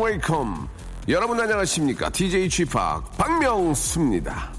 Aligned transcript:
Welcome. 0.00 0.68
여러분 1.08 1.40
안녕하십니까? 1.40 2.10
DJ 2.10 2.48
Chip 2.48 2.72
박명수입니다. 3.16 4.52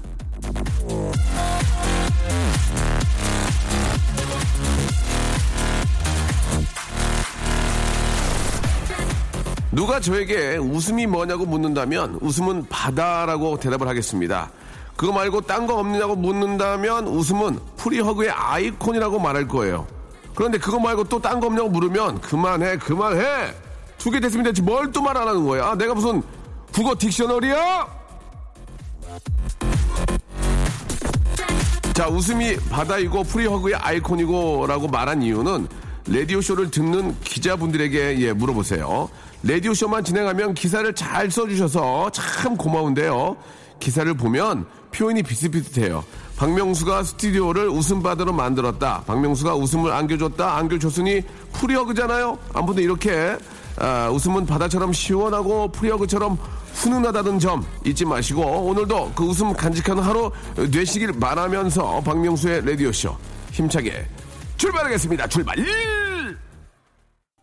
누가 9.78 10.00
저에게 10.00 10.56
웃음이 10.56 11.06
뭐냐고 11.06 11.46
묻는다면 11.46 12.18
웃음은 12.20 12.66
바다라고 12.68 13.60
대답을 13.60 13.86
하겠습니다. 13.86 14.50
그거 14.96 15.12
말고 15.12 15.42
딴 15.42 15.68
거 15.68 15.76
없느냐고 15.76 16.16
묻는다면 16.16 17.06
웃음은 17.06 17.60
프리허그의 17.76 18.28
아이콘이라고 18.30 19.20
말할 19.20 19.46
거예요. 19.46 19.86
그런데 20.34 20.58
그거 20.58 20.80
말고 20.80 21.04
또 21.04 21.20
딴 21.20 21.38
거 21.38 21.46
없냐고 21.46 21.68
물으면 21.68 22.20
그만해 22.20 22.78
그만해 22.78 23.54
두 23.98 24.10
개 24.10 24.18
됐으면 24.18 24.46
됐지 24.46 24.62
뭘 24.62 24.90
또 24.90 25.00
말 25.00 25.16
안 25.16 25.28
하는 25.28 25.46
거야. 25.46 25.66
아, 25.68 25.74
내가 25.76 25.94
무슨 25.94 26.24
국어 26.72 26.94
딕셔너리야? 26.94 27.86
자, 31.94 32.08
웃음이 32.08 32.56
바다이고 32.68 33.22
프리허그의 33.22 33.76
아이콘이고라고 33.76 34.88
말한 34.88 35.22
이유는 35.22 35.68
라디오 36.08 36.40
쇼를 36.40 36.68
듣는 36.72 37.14
기자분들에게 37.20 38.18
예, 38.22 38.32
물어보세요. 38.32 39.08
라디오쇼만 39.42 40.04
진행하면 40.04 40.54
기사를 40.54 40.92
잘 40.94 41.30
써주셔서 41.30 42.10
참 42.10 42.56
고마운데요. 42.56 43.36
기사를 43.78 44.12
보면 44.14 44.66
표현이 44.92 45.22
비슷비슷해요. 45.22 46.04
박명수가 46.36 47.04
스튜디오를 47.04 47.68
웃음바다로 47.68 48.32
만들었다. 48.32 49.02
박명수가 49.06 49.54
웃음을 49.54 49.92
안겨줬다. 49.92 50.56
안겨줬으니 50.56 51.22
free 51.52 51.75
hug잖아요. 51.75 52.38
아무튼 52.54 52.82
이렇게 52.82 53.36
아, 53.80 54.08
웃음은 54.10 54.46
바다처럼 54.46 54.92
시원하고 54.92 55.70
free 55.70 55.89
hug처럼 55.89 56.36
훈훈하다는 56.74 57.38
점 57.38 57.64
잊지 57.84 58.04
마시고 58.04 58.42
오늘도 58.42 59.12
그 59.14 59.24
웃음 59.24 59.52
간직하는 59.52 60.02
하루 60.02 60.30
되시길 60.72 61.18
바라면서 61.18 62.00
박명수의 62.00 62.64
라디오쇼 62.64 63.16
힘차게 63.52 64.06
출발하겠습니다. 64.56 65.28
출발! 65.28 65.56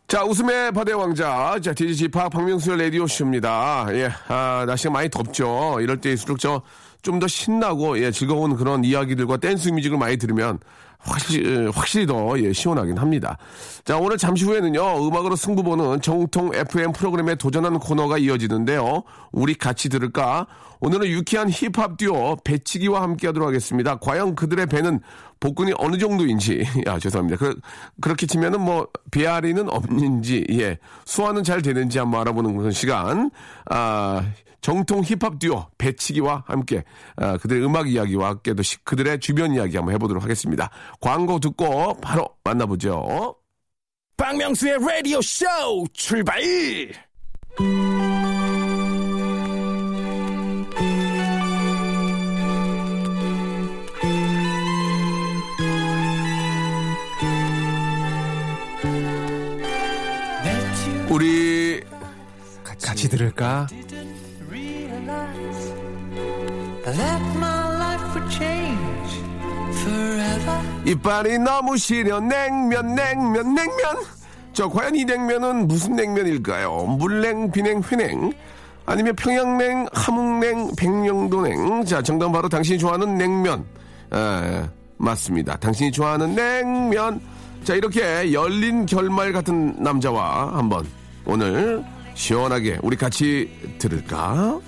자, 0.08 0.24
웃음의 0.24 0.72
바다의 0.72 0.98
왕자. 1.00 1.58
자, 1.62 1.74
디지지 1.74 2.10
파 2.10 2.30
박명수의 2.30 2.78
라디오쇼입니다. 2.80 3.88
예, 3.94 4.12
아, 4.28 4.64
날씨가 4.68 4.92
많이 4.92 5.10
덥죠. 5.10 5.78
이럴 5.82 6.00
때일수록 6.00 6.40
저, 6.40 6.62
좀 7.02 7.20
더 7.20 7.28
신나고, 7.28 8.00
예, 8.00 8.12
즐거운 8.12 8.56
그런 8.56 8.84
이야기들과 8.84 9.38
댄스 9.38 9.70
뮤직을 9.70 9.98
많이 9.98 10.18
들으면 10.18 10.60
확실히, 11.06 11.68
확실히 11.68 12.06
더, 12.06 12.38
예, 12.40 12.52
시원하긴 12.52 12.98
합니다. 12.98 13.38
자, 13.84 13.98
오늘 13.98 14.18
잠시 14.18 14.44
후에는요, 14.44 15.08
음악으로 15.08 15.36
승부 15.36 15.64
보는 15.64 16.02
정통 16.02 16.52
FM 16.54 16.92
프로그램에 16.92 17.36
도전하는 17.36 17.80
코너가 17.80 18.18
이어지는데요. 18.18 19.04
우리 19.32 19.54
같이 19.54 19.88
들을까? 19.90 20.48
오늘은 20.80 21.08
유쾌한 21.08 21.50
힙합 21.50 21.98
듀오 21.98 22.38
배치기와 22.44 23.02
함께 23.02 23.28
하도록 23.28 23.48
하겠습니다. 23.48 23.98
과연 23.98 24.36
그들의 24.36 24.66
배는 24.66 25.00
복근이 25.40 25.74
어느 25.78 25.98
정도인지, 25.98 26.66
아, 26.88 27.00
죄송합니다. 27.00 27.38
그, 27.38 27.60
그렇게 28.02 28.26
치면은 28.26 28.62
뭐, 28.62 28.88
배앓이는 29.12 29.70
없는지, 29.70 30.46
예, 30.52 30.78
소화는 31.06 31.44
잘 31.44 31.62
되는지 31.62 32.00
한번 32.00 32.22
알아보는 32.22 32.72
시간. 32.72 33.30
아, 33.70 34.24
정통 34.66 35.04
힙합 35.04 35.38
듀오 35.38 35.68
배치기와 35.78 36.44
함께, 36.48 36.84
아, 37.18 37.38
그들의 37.38 37.64
음악 37.64 37.88
이야기와 37.88 38.30
함께 38.30 38.56
또 38.56 38.64
시- 38.64 38.84
그들의 38.84 39.20
주변 39.20 39.54
이야기 39.54 39.76
한번 39.78 39.94
해보도록 39.94 40.24
하겠습니다. 40.24 40.72
광고 41.00 41.40
듣고 41.40 41.94
바로 42.02 42.28
만나보죠. 42.44 43.36
박명수의 44.18 44.80
라디오 44.80 45.22
쇼 45.22 45.46
출발! 45.94 46.42
우리 61.10 61.84
같이 62.64 63.08
들을까? 63.10 63.68
이빨이 70.86 71.40
너무 71.40 71.78
시려. 71.78 72.20
냉면 72.20 72.96
냉면 72.96 73.56
냉면. 73.56 73.98
저 74.54 74.70
과연 74.70 74.96
이 74.96 75.04
냉면은 75.04 75.68
무슨 75.68 75.96
냉면일까요? 75.96 76.96
물냉 77.00 77.52
비냉 77.52 77.82
회냉. 77.92 78.32
아니면 78.86 79.16
평양냉 79.16 79.88
함흥냉 79.94 80.76
백령도냉. 80.78 81.86
자 81.86 82.02
정답 82.02 82.32
바로 82.32 82.48
당신이 82.48 82.78
좋아하는 82.78 83.18
냉면. 83.18 83.66
에, 84.14 84.64
맞습니다. 84.98 85.58
당신이 85.58 85.92
좋아하는 85.92 86.36
냉면. 86.36 87.20
자 87.64 87.74
이렇게 87.74 88.32
열린 88.32 88.86
결말 88.86 89.34
같은 89.34 89.76
남자와 89.82 90.56
한번 90.56 90.86
오늘 91.26 91.84
시원하게 92.14 92.78
우리 92.84 92.96
같이 92.96 93.50
들을까 93.80 94.60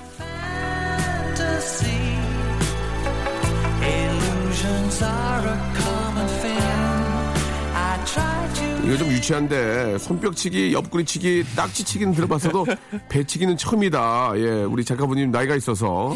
이거 8.87 8.95
좀 8.95 9.09
유치한데 9.11 9.97
손뼉치기, 9.97 10.71
옆구리치기, 10.71 11.43
딱지치기는 11.57 12.13
들어봤어도 12.13 12.65
배치기는 13.09 13.57
처음이다. 13.57 14.31
예, 14.37 14.63
우리 14.63 14.85
작가분님 14.85 15.29
나이가 15.29 15.55
있어서 15.55 16.15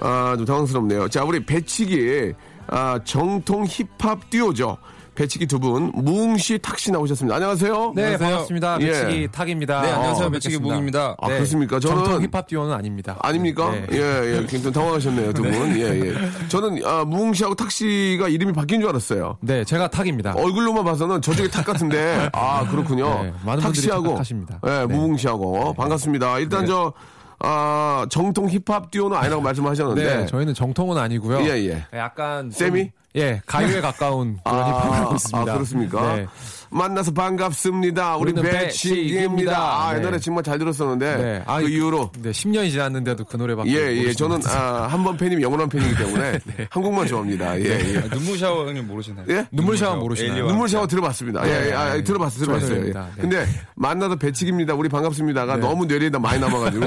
아, 0.00 0.34
좀 0.36 0.46
당황스럽네요. 0.46 1.08
자, 1.08 1.24
우리 1.24 1.44
배치기 1.44 2.32
아, 2.68 3.00
정통 3.02 3.66
힙합 3.66 4.30
듀오죠. 4.30 4.76
배치기 5.16 5.46
두 5.46 5.58
분 5.58 5.90
무웅씨 5.94 6.58
탁씨 6.58 6.92
나오셨습니다. 6.92 7.34
안녕하세요. 7.36 7.92
네, 7.96 8.02
안녕하세요. 8.04 8.18
반갑습니다. 8.30 8.76
예. 8.82 8.86
배치기 8.86 9.28
탁입니다. 9.32 9.80
네, 9.82 9.90
안녕하세요. 9.90 10.26
어, 10.26 10.30
배치기. 10.30 10.58
무웅입니다. 10.58 11.16
아, 11.18 11.26
그렇습니까? 11.28 11.78
저는- 11.78 12.04
정통 12.04 12.22
힙합 12.22 12.46
듀오는 12.46 12.72
아닙니다. 12.72 13.16
아닙니까? 13.20 13.70
네. 13.72 13.86
예, 13.92 13.96
예. 14.36 14.46
굉장히 14.46 14.72
당황하셨네요, 14.74 15.32
두 15.32 15.42
분. 15.42 15.52
예, 15.76 15.82
예. 16.10 16.14
저는 16.48 16.82
아, 16.84 17.04
무웅씨하고 17.04 17.54
탁씨가 17.54 18.28
이름이 18.28 18.52
바뀐 18.52 18.80
줄 18.80 18.90
알았어요. 18.90 19.38
네, 19.40 19.64
제가 19.64 19.88
탁입니다. 19.88 20.34
얼굴로만 20.36 20.84
봐서는 20.84 21.22
저쪽에 21.22 21.48
탁 21.48 21.64
같은데 21.64 22.28
아 22.34 22.68
그렇군요. 22.68 23.06
네, 23.22 23.32
많은 23.44 23.62
분들이 23.62 23.82
탁씨하고 23.88 24.04
착각하십니다. 24.04 24.60
네, 24.62 24.78
네. 24.80 24.86
무웅 24.86 25.16
씨하고 25.16 25.72
반갑습니다. 25.74 26.38
일단 26.40 26.66
저 26.66 26.92
아, 27.38 28.06
정통 28.10 28.48
힙합 28.48 28.90
듀오는 28.90 29.16
아니라고 29.16 29.42
말씀하셨는데 29.42 30.16
네, 30.16 30.26
저희는 30.26 30.54
정통은 30.54 30.96
아니고요. 30.98 31.40
예, 31.42 31.68
예. 31.68 31.84
약간 31.94 32.50
좀, 32.50 32.52
세미? 32.52 32.92
예, 33.16 33.40
가요에 33.46 33.80
가까운 33.80 34.38
그런 34.44 34.58
힙합을 34.64 34.92
하고 34.92 35.14
있습니다. 35.14 35.52
아, 35.52 35.54
그렇습니까? 35.54 36.16
네. 36.16 36.26
만나서 36.70 37.12
반갑습니다. 37.12 38.16
우리. 38.16 38.32
배치기입니다. 38.34 39.56
아, 39.56 39.92
네. 39.92 39.98
옛날에 40.00 40.18
정말 40.18 40.42
잘 40.44 40.58
들었었는데 40.58 41.16
네. 41.16 41.42
아, 41.46 41.60
그 41.60 41.68
이후로 41.68 42.10
네, 42.20 42.30
10년이 42.30 42.70
지났는데도 42.70 43.24
그 43.24 43.36
노래밖에 43.36 43.70
예, 43.70 43.96
예. 43.96 44.12
저는. 44.12 44.40
아, 44.46 44.86
한 44.90 45.04
번 45.06 45.16
팬이면 45.16 45.40
영원한 45.42 45.68
팬이기 45.68 45.94
때문에 45.96 46.40
한국만 46.70 47.06
좋아합니다. 47.06 47.58
예, 47.60 47.64
예. 47.94 47.98
아, 47.98 48.08
눈물 48.08 48.38
샤워 48.38 48.66
형님 48.66 48.86
모르시나요? 48.88 49.24
예? 49.28 49.46
눈물 49.52 49.78
샤워 49.78 49.96
모르시나요? 49.96 50.46
눈물 50.48 50.68
샤워 50.68 50.86
들어봤습니다. 50.86 51.46
예, 51.48 51.68
예, 51.68 51.72
아, 51.72 51.94
네. 51.94 52.02
들어봤어요, 52.02 52.44
들어봤어요. 52.46 52.86
예. 52.88 52.92
네. 52.92 53.00
근데 53.20 53.46
만나서 53.76 54.16
배치기입니다. 54.16 54.74
우리 54.74 54.88
반갑습니다가 54.88 55.56
네. 55.56 55.60
너무 55.62 55.86
뇌리에다 55.86 56.18
많이 56.18 56.40
남아 56.40 56.58
가지고 56.58 56.86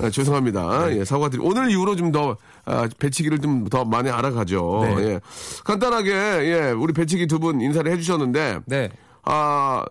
아, 0.00 0.10
죄송합니다. 0.10 0.96
예, 0.96 1.04
사과드리. 1.04 1.40
오늘 1.42 1.70
이후로 1.70 1.94
좀 1.96 2.12
더 2.12 2.36
배치기를 2.98 3.40
좀 3.40 3.68
더 3.68 3.84
많이 3.84 4.08
알아가죠. 4.10 4.94
네. 4.96 5.04
예. 5.08 5.20
간단하게 5.64 6.12
예 6.12 6.70
우리 6.70 6.92
배치기 6.92 7.26
두 7.26 7.38
분 7.40 7.60
인사를 7.60 7.90
해 7.90 7.96
주셨는데 7.96 8.60
네. 8.66 8.88
아 9.28 9.84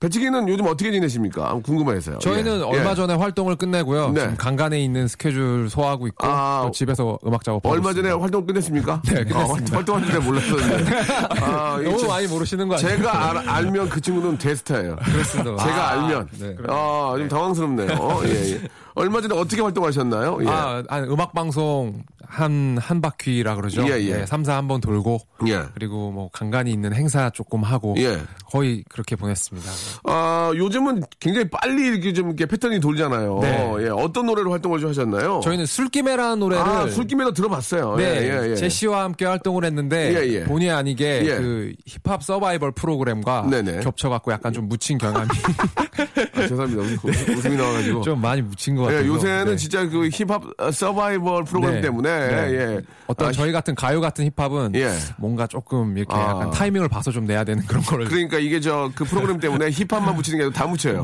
배치기는 0.00 0.48
요즘 0.48 0.66
어떻게 0.66 0.90
지내십니까? 0.92 1.58
궁금해서요. 1.64 2.18
저희는 2.18 2.58
예. 2.60 2.64
얼마 2.64 2.90
예. 2.90 2.94
전에 2.94 3.14
활동을 3.14 3.56
끝내고요. 3.56 4.10
네. 4.10 4.20
지금 4.20 4.36
간간에 4.36 4.80
있는 4.82 5.08
스케줄 5.08 5.70
소화하고 5.70 6.06
있고 6.08 6.26
아, 6.26 6.62
또 6.66 6.70
집에서 6.72 7.18
음악 7.26 7.42
작업하고 7.44 7.72
얼마 7.72 7.92
전에 7.94 8.08
있습니다. 8.08 8.20
활동 8.22 8.46
끝냈습니까? 8.46 9.02
네, 9.06 9.24
끝냈습니다. 9.24 9.72
아, 9.72 9.76
활동한 9.76 10.04
줄 10.04 10.20
몰랐었는데. 10.20 10.96
아, 11.40 11.80
너무 11.82 11.98
저- 11.98 12.06
많이 12.08 12.26
모르시는 12.26 12.68
거 12.68 12.74
아니에요? 12.76 12.96
제가 12.96 13.28
알, 13.30 13.48
알면 13.48 13.88
그 13.88 14.00
친구는 14.00 14.36
대스타예요. 14.38 14.96
그렇습니다. 14.96 15.56
제가 15.64 15.88
아, 15.88 15.90
알면. 16.02 16.28
네. 16.38 16.56
아, 16.68 17.14
좀 17.16 17.28
당황스럽네요. 17.28 18.20
예, 18.26 18.52
예. 18.54 18.60
얼마 18.94 19.20
전에 19.22 19.34
어떻게 19.34 19.62
활동하셨나요? 19.62 20.38
예. 20.42 20.48
아, 20.48 20.82
아니, 20.88 21.08
음악 21.08 21.32
방송 21.32 22.02
한, 22.32 22.78
한 22.80 23.02
바퀴라 23.02 23.56
그러죠. 23.56 23.86
예, 23.86 24.00
예. 24.00 24.16
네, 24.16 24.24
3사 24.24 24.52
한번 24.52 24.80
돌고. 24.80 25.20
예. 25.48 25.64
그리고 25.74 26.10
뭐 26.10 26.30
간간히 26.32 26.72
있는 26.72 26.94
행사 26.94 27.28
조금 27.28 27.62
하고. 27.62 27.94
예. 27.98 28.18
거의 28.50 28.84
그렇게 28.88 29.16
보냈습니다. 29.16 29.70
아, 30.04 30.50
요즘은 30.56 31.02
굉장히 31.20 31.48
빨리 31.50 31.88
이렇게 31.88 32.14
좀 32.14 32.28
이렇게 32.28 32.46
패턴이 32.46 32.80
돌잖아요. 32.80 33.38
네. 33.42 33.72
예. 33.80 33.88
어떤 33.88 34.24
노래로 34.26 34.50
활동을 34.50 34.80
좀 34.80 34.88
하셨나요? 34.88 35.40
저희는 35.44 35.66
술김에라는 35.66 36.38
노래를. 36.38 36.64
아, 36.64 36.88
술김에도 36.88 37.32
들어봤어요. 37.32 37.96
네, 37.96 38.04
예, 38.04 38.46
예, 38.46 38.50
예. 38.52 38.56
제시와 38.56 39.04
함께 39.04 39.26
활동을 39.26 39.66
했는데 39.66 40.14
예, 40.14 40.32
예. 40.32 40.44
본의 40.44 40.70
아니게 40.70 41.22
예. 41.26 41.36
그 41.36 41.72
힙합 41.86 42.22
서바이벌 42.22 42.72
프로그램과 42.72 43.48
네네. 43.50 43.80
겹쳐갖고 43.80 44.32
약간 44.32 44.54
좀 44.54 44.68
묻힌 44.68 44.96
경험이 44.96 45.28
아, 46.44 46.48
죄송합니다. 46.48 46.82
웃- 46.82 47.28
웃음 47.36 47.52
이 47.52 47.56
나와가지고. 47.56 48.02
좀 48.02 48.20
많이 48.20 48.42
묻힌 48.42 48.76
것 48.76 48.90
예, 48.90 48.96
같아요. 48.96 49.12
요새는 49.12 49.44
네. 49.46 49.56
진짜 49.56 49.88
그 49.88 50.08
힙합 50.08 50.42
서바이벌 50.72 51.44
프로그램 51.44 51.74
네. 51.76 51.80
때문에 51.80 52.10
네. 52.28 52.52
예. 52.54 52.80
어떤 53.06 53.28
아, 53.28 53.32
저희 53.32 53.52
같은 53.52 53.74
가요 53.74 54.00
같은 54.00 54.28
힙합은 54.36 54.74
예. 54.76 54.92
뭔가 55.18 55.46
조금 55.46 55.96
이렇게 55.98 56.14
아. 56.14 56.20
약간 56.30 56.50
타이밍을 56.50 56.88
봐서 56.88 57.10
좀 57.10 57.24
내야 57.26 57.44
되는 57.44 57.64
그런 57.66 57.82
거를 57.82 58.06
그러니까 58.06 58.38
이게 58.38 58.60
저 58.60 58.90
그 58.94 59.04
프로그램 59.04 59.38
때문에 59.40 59.70
힙합만 59.70 60.14
붙이는 60.16 60.38
게 60.38 60.44
아니라 60.44 60.58
다 60.58 60.66
묻혀요. 60.66 61.02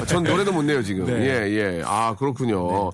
아, 0.00 0.04
전 0.06 0.22
노래도 0.24 0.52
못 0.52 0.62
내요 0.62 0.82
지금. 0.82 1.06
네. 1.06 1.26
예 1.48 1.50
예. 1.78 1.82
아 1.84 2.14
그렇군요. 2.18 2.90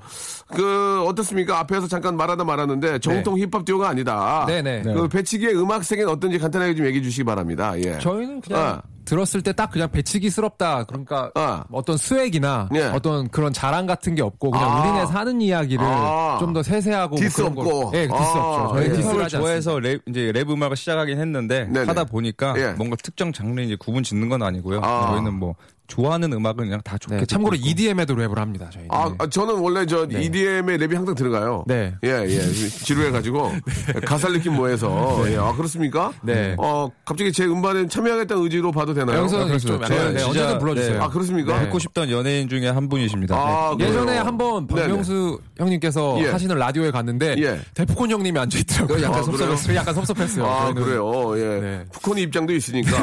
그 0.55 1.05
어떻습니까? 1.07 1.59
앞에서 1.61 1.87
잠깐 1.87 2.17
말하다 2.17 2.45
말았는데 2.45 2.99
정통 3.01 3.39
힙합 3.39 3.65
듀오가 3.65 3.89
아니다. 3.89 4.45
네네. 4.47 4.83
그 4.83 5.09
배치기의 5.09 5.57
음악 5.61 5.85
세계는 5.85 6.11
어떤지 6.13 6.39
간단하게 6.39 6.75
좀 6.75 6.87
얘기해 6.87 7.03
주시기 7.03 7.25
바랍니다. 7.25 7.75
예. 7.85 7.99
저희는 7.99 8.41
그냥 8.41 8.61
아. 8.63 8.83
들었을 9.05 9.43
때 9.43 9.53
딱 9.53 9.71
그냥 9.73 9.91
배치기스럽다. 9.91 10.85
그러니까 10.85 11.31
아. 11.35 11.65
어떤 11.73 11.97
swag이나 11.97 12.69
예. 12.75 12.85
어떤 12.85 13.29
그런 13.29 13.53
자랑 13.53 13.87
같은 13.87 14.15
게 14.15 14.23
없고 14.23 14.53
그냥 14.53 14.71
아. 14.71 14.81
우리네 14.81 15.07
사는 15.07 15.41
이야기를 15.41 15.85
아. 15.85 16.37
좀더 16.41 16.63
세세하고 16.63 17.17
뭐 17.17 17.19
디스 17.21 17.43
없고. 17.43 17.91
예, 17.95 18.07
디스 18.07 18.15
아. 18.15 18.41
없죠. 18.45 18.75
저희 18.77 18.89
예. 18.89 18.93
diss를 18.93 19.29
좋아해서 19.29 19.79
랩, 19.81 20.01
이제 20.07 20.31
랩 20.33 20.49
음악을 20.49 20.77
시작하긴 20.77 21.19
했는데 21.19 21.65
네네. 21.65 21.87
하다 21.87 22.05
보니까 22.05 22.55
예. 22.57 22.73
뭔가 22.77 22.97
특정 23.03 23.33
장르 23.33 23.61
이제 23.61 23.77
구분 23.79 24.03
짓는 24.03 24.29
건 24.29 24.43
아니고요. 24.43 24.81
아. 24.83 25.09
저희는 25.11 25.35
뭐 25.35 25.55
좋아하는 25.91 26.33
음악은 26.33 26.57
그냥 26.57 26.81
다 26.85 26.97
좋게 26.97 27.15
네, 27.17 27.21
듣고 27.23 27.27
참고로 27.27 27.57
있고. 27.57 27.69
EDM에도 27.69 28.15
랩을 28.15 28.37
합니다. 28.37 28.71
저희는. 28.73 28.89
아, 28.93 29.13
아, 29.19 29.27
저는 29.29 29.59
원래 29.59 29.85
저 29.87 30.05
EDM에 30.07 30.79
랩이 30.79 30.95
항상 30.95 31.15
들어가요. 31.15 31.65
네. 31.67 31.93
예, 32.05 32.25
예. 32.29 32.41
지루해 32.69 33.11
가지고. 33.11 33.53
가사를 34.07 34.37
느낌 34.37 34.55
뭐해서. 34.55 35.25
예. 35.31 35.37
아, 35.37 35.53
그렇습니까? 35.53 36.13
네. 36.23 36.55
어, 36.59 36.89
갑자기 37.05 37.33
제 37.33 37.45
음반에 37.45 37.89
참여하겠다는 37.89 38.43
의지로 38.45 38.71
봐도 38.73 38.95
되나요? 38.95 39.19
여기서는 39.19 39.49
그래서 39.49 39.67
좀 39.67 39.81
네, 39.81 39.87
진짜- 40.17 40.27
언제든 40.29 40.59
불러 40.61 40.75
주세요. 40.75 40.95
네. 40.95 41.01
아, 41.01 41.09
그렇습니까? 41.09 41.61
듣고 41.61 41.79
싶던 41.81 42.11
연예인 42.11 42.49
중에 42.49 42.69
한 42.69 42.89
분이십니다. 42.89 43.35
아, 43.37 43.75
네. 43.79 43.89
예전에 43.89 44.19
한번. 44.19 44.67
박명수 44.69 45.41
형님께서 45.59 46.17
예. 46.23 46.29
하시는 46.31 46.57
라디오에 46.57 46.91
갔는데 46.91 47.35
예. 47.39 47.61
대포콘 47.75 48.11
형님이 48.11 48.39
앉아 48.39 48.59
있더라고요. 48.61 48.99
아, 48.99 49.03
약간 49.03 49.23
그래요? 49.25 49.37
섭섭했어요. 49.39 49.77
약간 49.77 49.95
섭섭했어요. 49.95 50.47
아, 50.47 50.61
저희는. 50.67 50.83
그래요. 50.85 51.33
예. 51.39 51.61
네. 51.61 51.85
푸코니 51.93 52.23
입장도 52.23 52.55
있으니까 52.55 52.97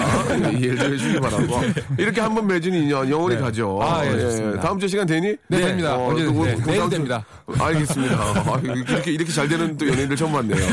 이해를 0.52 0.78
좀 0.78 0.94
해주시기 0.94 1.20
바라고. 1.20 1.60
이렇게 1.98 2.22
한번 2.22 2.48
맺은 2.48 2.74
인연 2.84 3.10
영원히 3.10 3.36
네. 3.36 3.42
가죠. 3.42 3.80
아, 3.82 4.06
예, 4.06 4.20
좋습니다. 4.20 4.62
다음 4.62 4.80
주 4.80 4.88
시간 4.88 5.06
되니? 5.06 5.36
네, 5.48 5.58
됩니다. 5.60 5.96
어, 5.96 6.10
언제든. 6.10 6.34
또 6.34 6.46
네, 6.46 6.56
그 6.56 6.70
내일 6.70 6.90
됩니다. 6.90 7.26
알겠습니다. 7.60 8.16
아, 8.18 8.62
이렇게, 8.64 9.12
이렇게 9.12 9.32
잘 9.32 9.48
되는 9.48 9.78
또 9.78 9.88
연예인들 9.88 10.16
처음 10.16 10.32
봤네요. 10.32 10.66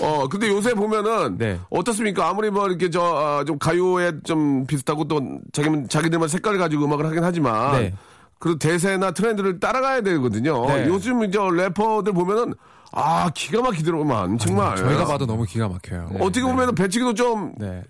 어, 0.00 0.28
근데 0.28 0.48
요새 0.48 0.74
보면은 0.74 1.36
네. 1.38 1.58
어떻습니까? 1.70 2.28
아무리 2.28 2.50
뭐 2.50 2.66
이렇게 2.68 2.90
저, 2.90 3.02
아, 3.02 3.44
좀 3.44 3.58
가요에 3.58 4.12
좀 4.24 4.66
비슷하고 4.66 5.06
또 5.08 5.20
자기, 5.52 5.68
자기들만 5.88 6.28
색깔을 6.28 6.58
가지고 6.58 6.84
음악을 6.86 7.06
하긴 7.06 7.22
하지만 7.22 7.80
네. 7.80 7.94
그 8.38 8.58
대세나 8.58 9.10
트렌드를 9.10 9.60
따라가야 9.60 10.00
되거든요. 10.00 10.66
네. 10.66 10.86
요즘 10.86 11.22
이제 11.24 11.38
래퍼들 11.38 12.12
보면은 12.12 12.54
아, 12.92 13.30
기가 13.34 13.62
막히더라고만. 13.62 14.38
정말. 14.38 14.76
저희가 14.76 15.04
봐도 15.04 15.26
너무 15.26 15.44
기가 15.44 15.68
막혀요. 15.68 16.10
어떻게 16.18 16.42
보면 16.42 16.74
배치기도 16.74 17.14
좀, 17.14 17.52
네. 17.56 17.82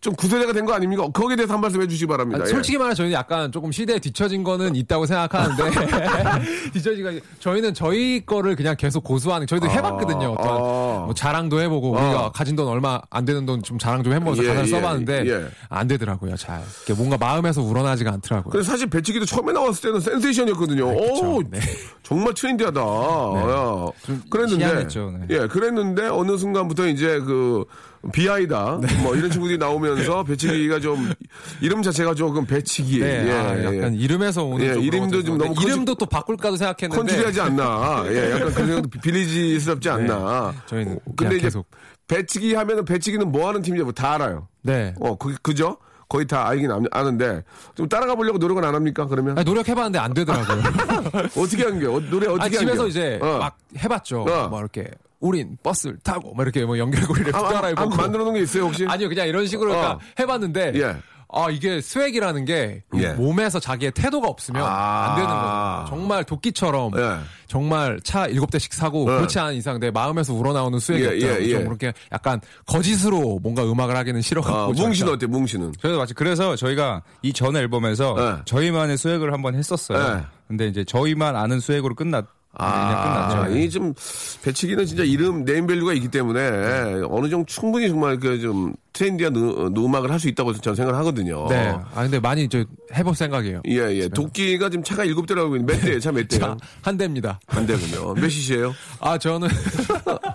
좀 0.00 0.14
구세대가 0.14 0.52
된 0.52 0.64
거 0.64 0.72
아닙니까? 0.72 1.06
거기에 1.12 1.36
대해서 1.36 1.52
한 1.54 1.60
말씀 1.60 1.80
해주시기 1.82 2.06
바랍니다. 2.06 2.42
아, 2.44 2.46
예. 2.46 2.50
솔직히 2.50 2.78
말해 2.78 2.94
저희는 2.94 3.12
약간 3.12 3.52
조금 3.52 3.70
시대에 3.72 3.98
뒤처진 3.98 4.42
거는 4.44 4.74
있다고 4.76 5.04
생각하는데 5.06 5.70
뒤처진 6.72 7.04
거 7.04 7.12
저희는 7.40 7.74
저희 7.74 8.24
거를 8.24 8.56
그냥 8.56 8.76
계속 8.76 9.04
고수하는 9.04 9.46
저희도 9.46 9.68
해봤거든요. 9.68 10.32
어떤 10.38 10.46
아. 10.48 10.58
뭐 11.04 11.12
자랑도 11.14 11.60
해보고 11.60 11.98
아. 11.98 12.02
우리가 12.02 12.32
가진 12.32 12.56
돈 12.56 12.68
얼마 12.68 13.00
안 13.10 13.24
되는 13.24 13.44
돈 13.46 13.62
좀 13.64 13.78
자랑 13.78 14.02
좀 14.02 14.12
해보면서 14.12 14.42
예, 14.44 14.48
가사를 14.48 14.68
예, 14.68 14.70
써봤는데 14.70 15.24
예. 15.26 15.48
안 15.70 15.86
되더라고요. 15.88 16.36
잘 16.36 16.62
뭔가 16.96 17.16
마음에서 17.16 17.62
우러나지가 17.62 18.12
않더라고요. 18.12 18.50
근데 18.52 18.64
사실 18.64 18.86
배치기도 18.88 19.24
처음에 19.24 19.52
나왔을 19.52 19.82
때는 19.88 20.00
센세이션이었거든요. 20.00 20.84
오, 20.86 21.42
네. 21.50 21.60
정말 22.02 22.34
트렌디하다. 22.34 22.80
야. 22.80 23.86
그랬는데, 24.28 24.64
희한했죠, 24.64 25.12
네. 25.18 25.26
예, 25.30 25.46
그랬는데 25.46 26.08
어느 26.08 26.36
순간부터 26.36 26.86
이제 26.88 27.20
그 27.20 27.64
비아이다, 28.12 28.78
네. 28.82 29.02
뭐 29.02 29.14
이런 29.16 29.30
친구들이 29.30 29.58
나오면서 29.58 30.24
배치기가 30.24 30.80
좀 30.80 31.12
이름 31.60 31.82
자체가 31.82 32.14
조금 32.14 32.44
배치기, 32.46 33.00
네, 33.00 33.26
예, 33.28 33.32
아, 33.32 33.58
예. 33.58 33.64
약간 33.78 33.94
이름에서 33.94 34.44
오는 34.44 34.64
예, 34.64 34.72
좀 34.74 34.82
그런 34.82 34.84
이름도 34.84 35.22
좀 35.22 35.38
너무 35.38 35.54
이름도 35.62 35.94
또 35.94 36.06
바꿀까도 36.06 36.56
생각했는데 36.56 36.96
컨츄리하지 37.00 37.40
않나. 37.40 38.04
예, 38.08 38.30
약간 38.32 38.54
그 38.54 38.66
정도 38.66 38.88
빌리지스럽지 39.00 39.88
않나. 39.90 40.52
네. 40.52 40.58
저희는 40.66 40.92
어, 40.94 41.12
근데 41.16 41.36
이제 41.36 41.44
계속. 41.46 41.66
배치기 42.06 42.54
하면은 42.54 42.84
배치기는 42.84 43.30
뭐 43.32 43.48
하는 43.48 43.62
팀이냐고 43.62 43.92
다 43.92 44.14
알아요. 44.14 44.48
네. 44.62 44.94
어, 45.00 45.16
그, 45.16 45.34
그죠? 45.42 45.76
거의 46.06 46.26
다 46.26 46.46
알긴 46.46 46.70
아- 46.70 46.80
아는데 46.92 47.42
좀 47.74 47.88
따라가 47.88 48.14
보려고 48.14 48.36
노력은 48.38 48.62
안 48.62 48.74
합니까? 48.74 49.06
그러면 49.06 49.38
아니, 49.38 49.44
노력해봤는데 49.44 49.98
안 49.98 50.12
되더라고요. 50.12 50.62
어떻게 51.42 51.64
한 51.64 51.78
게? 51.80 51.86
어, 51.86 51.98
노래 52.10 52.26
어떻게 52.26 52.42
아니, 52.44 52.56
한 52.56 52.66
집에서 52.66 52.82
게? 52.84 52.88
이제 52.90 53.18
어. 53.22 53.38
막 53.38 53.56
해봤죠. 53.78 54.22
어. 54.22 54.48
뭐 54.48 54.60
이렇게 54.60 54.86
우린 55.20 55.56
버스를 55.62 55.98
타고 56.02 56.34
막 56.34 56.42
이렇게 56.42 56.64
뭐 56.64 56.78
연결고리를 56.78 57.34
아, 57.34 57.38
아, 57.38 57.42
따라 57.48 57.66
아, 57.66 57.70
해보고 57.70 57.96
만들어 57.96 58.24
놓은 58.24 58.34
게 58.34 58.40
있어요 58.42 58.64
혹시? 58.64 58.84
아니요, 58.86 59.08
그냥 59.08 59.26
이런 59.28 59.46
식으로 59.46 59.72
어. 59.72 59.76
그러니까 59.76 59.98
해봤는데, 60.18 60.72
예. 60.76 60.96
아, 61.36 61.50
이게 61.50 61.80
스웩이라는 61.80 62.44
게 62.44 62.82
예. 62.96 63.08
몸에서 63.14 63.58
자기의 63.58 63.90
태도가 63.92 64.28
없으면 64.28 64.62
아. 64.62 65.08
안 65.08 65.16
되는 65.16 65.28
거죠. 65.30 65.84
정말 65.96 66.22
도끼처럼 66.24 66.92
예. 66.96 67.16
정말 67.48 67.98
차 68.04 68.26
일곱 68.26 68.50
대씩 68.52 68.72
사고 68.72 69.02
예. 69.10 69.16
그렇지 69.16 69.38
않은 69.40 69.54
이상 69.54 69.80
내 69.80 69.90
마음에서 69.90 70.32
우러나오는 70.32 70.78
swag이 70.78 71.02
예, 71.02 71.06
없더라고요. 71.14 71.42
예, 71.42 71.48
예. 71.48 71.50
좀 71.54 71.64
그렇게 71.64 71.92
약간 72.12 72.40
거짓으로 72.66 73.40
뭔가 73.42 73.64
음악을 73.64 73.96
하기는 73.96 74.20
싫어갖고. 74.20 74.56
아. 74.58 74.66
뭉씨는 74.68 75.12
어때? 75.14 75.26
뭉씨는? 75.26 75.72
저희도 75.80 75.98
마치 75.98 76.14
그래서 76.14 76.54
저희가 76.54 77.02
이 77.22 77.32
전 77.32 77.56
앨범에서 77.56 78.14
네. 78.16 78.42
저희만의 78.44 78.96
swag을 78.96 79.32
한번 79.32 79.56
했었어요. 79.56 80.16
네. 80.16 80.22
근데 80.46 80.66
이제 80.68 80.84
저희만 80.84 81.34
아는 81.34 81.58
swag으로 81.58 81.94
끝났. 81.96 82.26
끝났죠. 82.54 83.36
아, 83.42 83.48
이좀 83.48 83.94
배치기는 84.42 84.86
진짜 84.86 85.02
이름 85.04 85.44
네임밸류가 85.44 85.92
있기 85.94 86.08
때문에 86.08 87.02
어느 87.08 87.28
정도 87.28 87.46
충분히 87.46 87.88
정말 87.88 88.18
그 88.18 88.38
좀 88.40 88.74
trendy한 88.94 89.34
음- 89.36 89.74
음악을 89.76 90.10
할 90.10 90.18
수 90.18 90.28
있다고 90.28 90.54
저는 90.54 90.76
생각을 90.76 90.98
하거든요. 91.00 91.46
네. 91.48 91.74
아, 91.94 92.02
근데 92.04 92.18
많이 92.20 92.44
이제 92.44 92.64
해볼 92.96 93.14
생각이에요. 93.16 93.60
예, 93.68 93.74
예. 93.96 94.08
도끼가 94.08 94.70
지금 94.70 94.82
차가 94.84 95.04
일곱 95.04 95.26
대라고 95.26 95.56
있는데 95.56 95.74
몇 95.74 95.80
대예요? 95.82 96.00
차 96.00 96.12
몇 96.12 96.26
대요? 96.28 96.40
자, 96.40 96.56
한 96.80 96.96
대입니다. 96.96 97.38
한 97.46 97.66
대군요. 97.66 98.14
몇 98.14 98.28
시시에요? 98.28 98.72
아, 99.00 99.18
저는. 99.18 99.48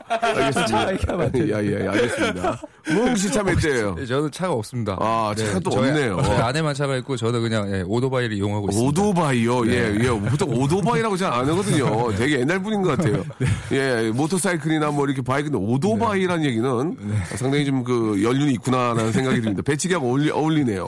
알겠습니다. 0.10 0.92
예, 1.36 1.82
예, 1.84 1.88
알겠습니다. 1.88 2.62
뭉씨 2.92 3.32
차 3.32 3.44
몇 3.44 3.56
대예요? 3.62 3.96
네, 3.96 4.06
저는 4.06 4.32
차가 4.32 4.54
없습니다. 4.54 4.98
아, 5.00 5.34
차가 5.38 5.60
또 5.60 5.70
저희- 5.72 5.89
없네요. 5.89 6.22
저희 6.24 6.38
아내만 6.38 6.74
차가 6.74 6.98
있고 6.98 7.16
저는 7.16 7.42
그냥 7.42 7.72
예, 7.74 7.82
오토바이를 7.88 8.36
이용하고 8.36 8.68
있습니다. 8.70 9.01
오토바이요. 9.01 9.68
예, 9.68 9.96
예. 10.00 10.08
보통 10.30 10.50
오토바이라고 10.54 11.16
잘 11.18 11.30
안 11.32 11.48
하거든요. 11.50 12.12
되게 12.18 12.39
옛날 12.42 12.62
분인 12.62 12.82
것 12.82 12.98
같아요. 12.98 13.24
예, 13.72 14.12
모터사이클이나 14.13 14.92
뭐 14.92 15.06
이렇게 15.06 15.22
바이크인데 15.22 15.58
오토바이라는 15.58 16.44
얘기는 16.46 16.98
상당히 17.36 17.66
좀 17.66 17.80
그 17.84 18.22
연륜이 18.24 18.49
있구나라는 18.51 19.12
생각이 19.12 19.41
듭니다. 19.41 19.62
배치기하고 19.63 20.08
어울리, 20.08 20.29
어울리네요. 20.32 20.88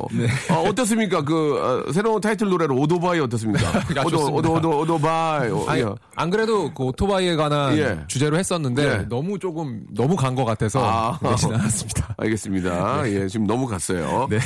아, 0.50 0.53
어떻습니까? 0.56 1.24
그 1.24 1.60
어, 1.88 1.91
새로운 1.91 2.20
타이틀 2.22 2.50
노래로 2.50 2.75
오토바이 2.75 3.20
어떻습니까? 3.20 3.65
야, 3.96 4.03
오도. 4.06 4.34
오도, 4.34 4.53
오도, 4.53 4.80
오토바이. 4.80 5.50
어, 5.50 5.65
아니, 5.68 5.82
예. 5.82 5.88
안 6.15 6.30
그래도 6.30 6.74
그 6.74 6.84
오토바이에 6.84 7.36
관한 7.36 7.77
예. 7.77 8.00
주제로 8.08 8.38
했었는데 8.38 8.84
예. 8.84 9.06
너무 9.10 9.38
조금 9.39 9.84
너무 9.91 10.15
간 10.15 10.32
것 10.36 10.46
같아서 10.46 10.80
아. 10.84 11.20
내진 11.22 11.53
않았습니다. 11.53 12.15
알겠습니다. 12.18 13.03
예, 13.12 13.27
지금 13.27 13.46
너무 13.46 13.68
갔어요. 13.68 14.27
네. 14.30 14.39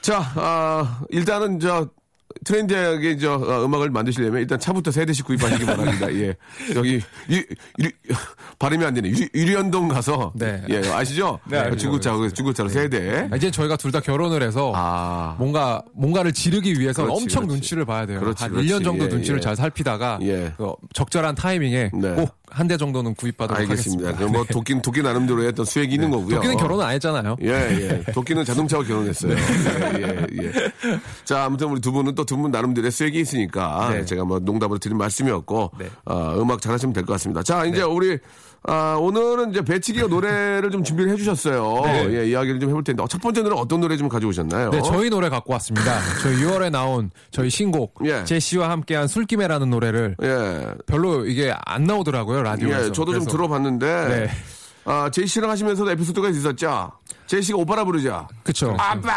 자, 0.00 0.22
아, 0.34 1.00
일단은 1.10 1.60
저 1.60 1.88
트렌디하게 2.44 3.16
저 3.18 3.34
어, 3.34 3.64
음악을 3.64 3.90
만드시려면 3.90 4.40
일단 4.40 4.58
차부터 4.58 4.90
세 4.90 5.04
대씩 5.06 5.24
구입하시기 5.24 5.64
바랍니다. 5.64 6.12
예. 6.12 6.34
여기 6.74 7.00
유, 7.30 7.36
유, 7.36 7.90
발음이 8.58 8.84
안 8.84 8.94
되네. 8.94 9.10
유, 9.10 9.28
유련동 9.34 9.88
가서 9.88 10.32
네. 10.34 10.62
예 10.68 10.78
아시죠? 10.90 11.38
네, 11.48 11.58
알죠. 11.58 11.76
중고차 11.76 12.12
중고차로 12.34 12.68
세 12.68 12.88
대. 12.88 13.28
아, 13.30 13.36
이제 13.36 13.50
저희가 13.50 13.76
둘 13.76 13.94
다 13.94 14.00
결혼을 14.00 14.42
해서 14.42 14.72
아. 14.74 15.36
뭔가 15.38 15.80
뭔가를 15.94 16.32
지르기 16.32 16.80
위해서 16.80 17.02
그렇지, 17.04 17.22
엄청 17.22 17.42
그렇지. 17.42 17.54
눈치를 17.54 17.84
봐야 17.84 18.06
돼요. 18.06 18.18
그렇지, 18.18 18.42
한 18.42 18.52
그렇지. 18.52 18.68
1년 18.68 18.82
정도 18.82 19.04
예, 19.04 19.08
눈치를 19.08 19.38
예. 19.38 19.40
잘 19.40 19.54
살피다가 19.54 20.18
예. 20.22 20.52
그 20.56 20.72
적절한 20.94 21.36
타이밍에 21.36 21.90
네. 21.94 22.14
꼭 22.14 22.34
한 22.54 22.68
대 22.68 22.76
정도는 22.76 23.14
구입하도록 23.16 23.58
알겠습니다. 23.60 24.08
하겠습니다. 24.10 24.32
뭐 24.32 24.44
도끼 24.44 24.80
도끼 24.80 25.02
나름대로의 25.02 25.48
어떤 25.48 25.64
수액이 25.66 25.92
있는 25.94 26.10
거고요. 26.10 26.36
도끼는 26.36 26.56
결혼은 26.56 26.84
안 26.84 26.92
했잖아요. 26.94 27.36
예, 27.42 27.48
예. 27.48 28.12
도끼는 28.12 28.44
자동차와 28.44 28.84
결혼했어요. 28.84 29.32
예, 29.32 30.02
예, 30.02 30.26
예. 30.44 30.52
자, 31.24 31.44
아무튼 31.44 31.68
우리 31.68 31.80
두 31.80 31.90
분은 31.92 32.14
또 32.14 32.24
두 32.24 32.36
분 32.36 32.50
나름대로의 32.52 32.90
수액이 32.92 33.18
있으니까 33.20 33.90
네. 33.92 34.04
제가 34.04 34.24
뭐 34.24 34.38
농담으로 34.38 34.78
드린 34.78 34.96
말씀이었고 34.98 35.72
네. 35.78 35.90
어, 36.04 36.34
음악 36.40 36.60
잘하시면 36.60 36.92
될 36.92 37.04
것 37.04 37.14
같습니다. 37.14 37.42
자, 37.42 37.64
이제 37.64 37.82
우리 37.82 38.18
아, 38.66 38.96
오늘은 38.98 39.50
이제 39.50 39.62
배치기가 39.62 40.06
노래를 40.06 40.70
좀 40.70 40.82
준비를 40.82 41.12
해주셨어요. 41.12 41.82
네. 41.84 42.08
예, 42.20 42.28
이야기를 42.30 42.60
좀 42.60 42.70
해볼 42.70 42.82
텐데 42.82 43.02
어, 43.02 43.06
첫 43.06 43.20
번째 43.20 43.42
노래 43.42 43.56
어떤 43.56 43.80
노래 43.80 43.96
좀 43.96 44.08
가져오셨나요? 44.08 44.70
네, 44.70 44.80
저희 44.82 45.10
노래 45.10 45.28
갖고 45.28 45.52
왔습니다. 45.52 46.00
저희 46.22 46.36
6월에 46.36 46.70
나온 46.70 47.10
저희 47.30 47.50
신곡 47.50 47.94
예. 48.06 48.24
제시와 48.24 48.70
함께한 48.70 49.06
술김에라는 49.06 49.68
노래를 49.68 50.16
예, 50.22 50.74
별로 50.86 51.26
이게 51.26 51.54
안 51.66 51.84
나오더라고요 51.84 52.42
라디오에서. 52.42 52.86
예, 52.86 52.92
저도 52.92 53.12
좀 53.12 53.20
그래서 53.20 53.30
들어봤는데 53.30 54.08
네. 54.08 54.30
아, 54.86 55.10
제이씨랑 55.10 55.50
하시면서도 55.50 55.90
에피소드가 55.90 56.30
있었죠. 56.30 56.92
제이씨가 57.26 57.58
오빠라 57.58 57.84
부르자. 57.84 58.28
그쵸. 58.42 58.74
아빠! 58.78 59.10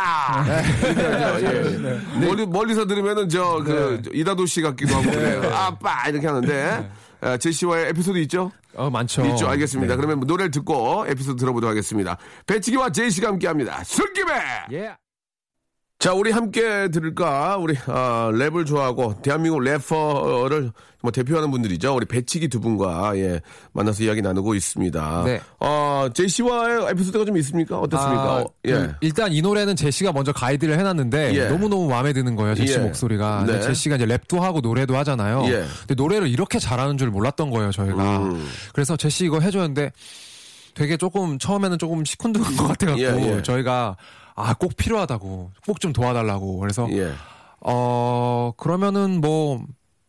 하죠. 0.44 1.46
예. 1.46 2.26
멀리, 2.26 2.46
멀리서 2.46 2.86
들으면은 2.86 3.28
저, 3.28 3.62
그, 3.66 4.02
이다도 4.14 4.46
씨 4.46 4.62
같기도 4.62 4.96
하고 4.96 5.12
그래요. 5.12 5.42
아빠! 5.54 6.08
이렇게 6.08 6.26
하는데. 6.26 6.90
아, 7.20 7.36
제시와의 7.36 7.90
에피소드 7.90 8.18
있죠? 8.20 8.52
어, 8.78 8.90
많죠. 8.90 9.26
있죠. 9.28 9.48
알겠습니다. 9.48 9.94
네. 9.94 9.98
그러면 9.98 10.26
노래를 10.26 10.52
듣고 10.52 11.06
에피소드 11.08 11.40
들어보도록 11.40 11.72
하겠습니다. 11.72 12.18
배치기와 12.46 12.92
제시가 12.92 13.28
함께 13.28 13.48
합니다. 13.48 13.84
술김에! 13.84 14.34
예. 14.74 14.96
자, 16.00 16.14
우리 16.14 16.30
함께 16.30 16.90
들을까? 16.90 17.58
우리, 17.58 17.76
아, 17.88 18.30
랩을 18.32 18.68
좋아하고, 18.68 19.20
대한민국 19.24 19.62
래퍼를 19.62 20.72
뭐 21.02 21.12
대표하는 21.12 21.50
분들이죠. 21.50 21.96
우리 21.96 22.06
배치기 22.06 22.50
두 22.50 22.60
분과, 22.62 23.18
예, 23.18 23.42
만나서 23.74 24.04
이야기 24.04 24.22
나누고 24.22 24.54
있습니다. 24.54 25.24
네. 25.26 25.42
어, 25.60 26.08
제시와의 26.14 26.90
에피소드가 26.92 27.26
좀 27.26 27.36
있습니까? 27.38 27.80
어떻습니까? 27.80 28.24
아, 28.24 28.40
어, 28.42 28.46
예. 28.66 28.74
그 28.74 28.94
일단 29.02 29.34
이 29.34 29.42
노래는 29.42 29.76
제시가 29.76 30.12
먼저 30.12 30.32
가이드를 30.32 30.78
해놨는데 30.78 31.34
예. 31.34 31.48
너무 31.48 31.68
너무 31.68 31.90
마음에 31.90 32.14
드는 32.14 32.36
거예요 32.36 32.54
제시 32.54 32.74
예. 32.74 32.78
목소리가 32.78 33.46
네. 33.48 33.62
제시가 33.62 33.96
이제 33.96 34.06
랩도 34.06 34.40
하고 34.40 34.60
노래도 34.62 34.96
하잖아요 34.98 35.44
예. 35.46 35.66
근데 35.80 35.96
노래를 35.96 36.28
이렇게 36.28 36.60
잘하는 36.60 36.98
줄 36.98 37.10
몰랐던 37.10 37.50
거예요 37.52 37.72
저희가 37.72 38.20
음. 38.20 38.48
그래서 38.74 38.98
제시 38.98 39.26
이거 39.26 39.40
해줬는데 39.40 39.92
되게 40.74 40.98
조금 40.98 41.40
처음에는 41.40 41.78
조금 41.80 42.06
시큰둥한 42.06 42.56
것 42.56 42.68
같아갖고 42.68 43.02
예, 43.02 43.38
예. 43.38 43.42
저희가 43.42 43.96
아 44.38 44.54
꼭 44.54 44.76
필요하다고 44.78 45.52
꼭 45.66 45.80
좀 45.80 45.92
도와달라고 45.94 46.60
그래서 46.60 46.88
예. 46.92 47.12
어 47.62 48.52
그러면은 48.58 49.20
뭐 49.22 49.64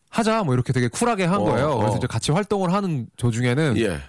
하자 0.09 0.43
뭐 0.43 0.53
이렇게 0.53 0.71
되게 0.73 0.87
쿨하게 0.87 1.25
한 1.25 1.41
어, 1.41 1.43
거예요 1.43 1.67
어. 1.71 1.77
그래서 1.79 1.97
이제 1.97 2.07
같이 2.07 2.31
활동을 2.31 2.71
하는 2.73 3.07
도중에는 3.17 3.77
예. 3.77 3.99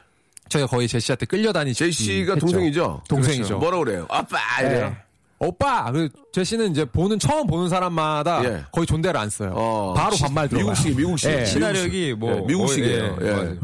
저희가 0.49 0.67
거의 0.67 0.89
제시한테 0.89 1.27
끌려다니지 1.27 1.79
제시가 1.79 2.35
했죠. 2.35 2.47
동생이죠? 2.47 3.03
동생이죠. 3.09 3.59
뭐라 3.59 3.79
그래요? 3.79 4.07
아빠! 4.11 4.37
이래요. 4.61 4.89
네. 4.89 4.97
오빠! 5.39 5.91
그, 5.93 6.09
제시는 6.33 6.73
이제 6.73 6.85
보는, 6.85 7.19
처음 7.21 7.47
보는 7.47 7.69
사람마다 7.69 8.45
예. 8.45 8.65
거의 8.73 8.85
존대를 8.87 9.19
안 9.19 9.31
써요. 9.31 9.53
어. 9.55 9.95
바로 9.97 10.17
반말 10.17 10.49
들어. 10.49 10.59
미국식, 10.61 10.97
미국식. 10.97 11.31
예. 11.31 11.45
친화력이 11.45 12.15
뭐 12.19 12.37
예, 12.37 12.41
미국식이에요. 12.47 13.05
어, 13.05 13.17
예. 13.23 13.59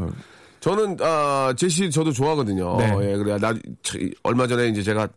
저는, 0.61 0.97
아, 1.01 1.53
제시 1.57 1.91
저도 1.91 2.11
좋아하거든요. 2.13 2.77
네. 2.77 2.85
예, 3.11 3.17
그래. 3.17 3.37
나, 3.37 3.53
저, 3.83 3.99
얼마 4.23 4.47
전에 4.47 4.69
이제 4.69 4.81
제가 4.81 5.07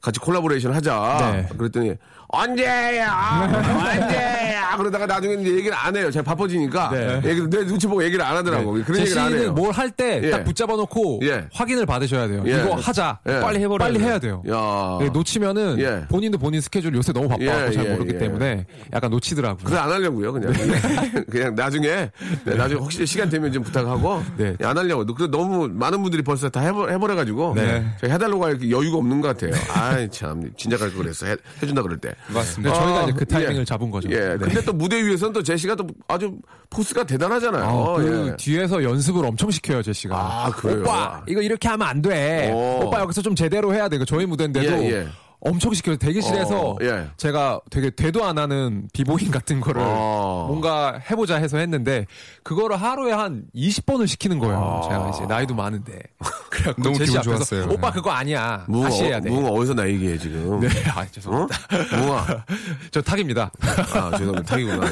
같이 0.00 0.18
콜라보레이션 0.20 0.74
하자. 0.74 1.32
네. 1.32 1.56
그랬더니, 1.56 1.94
언제야! 2.28 3.48
언제 3.50 4.49
야! 4.70 4.76
그러다가 4.76 5.06
나중에 5.06 5.34
이제 5.34 5.50
얘기를 5.56 5.72
안 5.76 5.96
해요. 5.96 6.10
제가 6.10 6.22
바빠지니까. 6.22 6.90
네. 6.90 7.20
얘기를, 7.28 7.50
내 7.50 7.64
눈치 7.66 7.86
보고 7.86 8.02
얘기를 8.04 8.24
안 8.24 8.36
하더라고. 8.36 8.72
그런 8.84 9.00
얘기를 9.00 9.18
안 9.18 9.28
해요. 9.28 9.36
제시는 9.38 9.54
뭘할때 9.54 10.20
예. 10.24 10.30
딱 10.30 10.44
붙잡아 10.44 10.76
놓고 10.76 11.20
예. 11.24 11.46
확인을 11.52 11.86
받으셔야 11.86 12.28
돼요. 12.28 12.42
예. 12.46 12.60
이거 12.60 12.76
하자. 12.76 13.18
예. 13.28 13.40
빨리 13.40 13.58
해버려. 13.60 13.78
빨리 13.84 13.98
해야 13.98 14.18
돼요. 14.18 14.42
야. 14.48 14.98
네, 15.00 15.10
놓치면은 15.10 15.78
예. 15.80 16.06
본인도 16.08 16.38
본인 16.38 16.60
스케줄 16.60 16.94
요새 16.94 17.12
너무 17.12 17.28
바빠서 17.28 17.66
예, 17.66 17.70
잘 17.72 17.86
예, 17.86 17.90
모르기 17.90 18.14
예. 18.14 18.18
때문에 18.18 18.66
약간 18.92 19.10
놓치더라고요. 19.10 19.64
그래 19.64 19.76
안 19.78 19.90
하려고요 19.90 20.32
그냥 20.32 20.52
그냥 21.30 21.54
나중에 21.54 22.10
네, 22.44 22.54
나중에 22.54 22.80
혹시 22.80 23.04
시간 23.06 23.28
되면 23.28 23.52
좀 23.52 23.62
부탁하고 23.62 24.22
네. 24.36 24.54
안 24.62 24.76
하려고 24.76 25.04
그래 25.14 25.28
너무 25.30 25.68
많은 25.68 26.02
분들이 26.02 26.22
벌써 26.22 26.48
다 26.48 26.60
해버, 26.60 26.88
해버려 26.88 27.14
가지고 27.14 27.54
네. 27.56 27.84
해달라고 28.04 28.44
할 28.44 28.70
여유가 28.70 28.98
없는 28.98 29.20
것 29.20 29.36
같아요 29.36 29.52
아이 29.74 30.08
참 30.10 30.50
진작 30.56 30.80
할 30.80 30.90
걸 30.90 31.04
그랬어 31.04 31.26
해, 31.26 31.36
해준다 31.62 31.82
그럴 31.82 31.98
때 31.98 32.12
맞습니다. 32.28 32.72
네, 32.72 32.78
저희가 32.80 33.00
아, 33.00 33.02
이제 33.04 33.12
그 33.16 33.24
타이밍을 33.26 33.60
예. 33.60 33.64
잡은 33.64 33.90
거죠. 33.90 34.08
예 34.10 34.36
네. 34.38 34.59
근데 34.60 34.64
또 34.64 34.72
무대 34.72 35.02
위에서는 35.02 35.32
또 35.32 35.42
제시가 35.42 35.74
또 35.74 35.86
아주 36.08 36.36
포스가 36.68 37.04
대단하잖아요 37.04 37.64
아, 37.64 37.96
그 37.96 38.28
예. 38.28 38.36
뒤에서 38.36 38.82
연습을 38.82 39.24
엄청 39.24 39.50
시켜요 39.50 39.82
제시가. 39.82 40.16
아, 40.16 40.50
그래요? 40.50 40.82
오빠 40.82 41.22
이거 41.26 41.40
이렇게 41.40 41.68
하면 41.68 41.86
안 41.86 42.02
돼. 42.02 42.50
오. 42.52 42.86
오빠 42.86 43.00
여기서 43.00 43.22
좀 43.22 43.34
제대로 43.34 43.74
해야 43.74 43.88
돼. 43.88 43.98
그 43.98 44.04
저희 44.04 44.26
무대인데도 44.26 44.84
예, 44.84 44.90
예. 44.90 45.08
엄청 45.40 45.72
시켜요. 45.72 45.96
대기실에서 45.96 46.70
어, 46.72 46.76
예. 46.82 47.08
제가 47.16 47.60
되게 47.70 47.90
되도 47.90 48.24
안 48.24 48.36
하는 48.38 48.88
비보잉 48.92 49.30
같은 49.30 49.60
거를 49.60 49.80
어. 49.84 50.46
뭔가 50.48 50.98
해보자 51.10 51.36
해서 51.36 51.56
했는데 51.58 52.06
그거를 52.42 52.76
하루에 52.76 53.12
한 53.12 53.44
20번을 53.54 54.06
시키는 54.06 54.38
거예요. 54.38 54.82
아. 54.84 54.88
제가 54.88 55.10
이제 55.14 55.26
나이도 55.26 55.54
많은데. 55.54 55.98
그래갖고 56.50 56.82
너무 56.82 56.98
기분 56.98 57.16
앞에서 57.16 57.22
좋았어요. 57.22 57.68
오빠 57.72 57.90
그거 57.90 58.10
아니야. 58.10 58.64
무궁 58.68 58.84
다시 58.84 59.04
해야 59.04 59.20
돼. 59.20 59.30
무궁 59.30 59.50
어디서 59.50 59.74
나 59.74 59.88
얘기해 59.88 60.18
지금 60.18 60.60
네, 60.60 60.68
아 60.94 61.00
어? 61.00 61.06
죄송합니다. 61.10 61.58
무궁아 61.96 62.26
저 62.90 63.00
탁입니다. 63.00 63.50
아 63.60 64.10
죄송합니다 64.18 64.42
탁이구나 64.42 64.86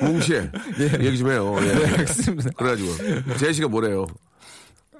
예. 0.00 0.04
뭉씨 0.04 0.34
얘기 1.00 1.18
좀 1.18 1.30
해요 1.30 1.56
예. 1.60 1.72
네, 1.72 1.84
알겠습니다. 1.86 2.50
그래가지고 2.56 3.36
제시가 3.36 3.68
뭐래요 3.68 4.06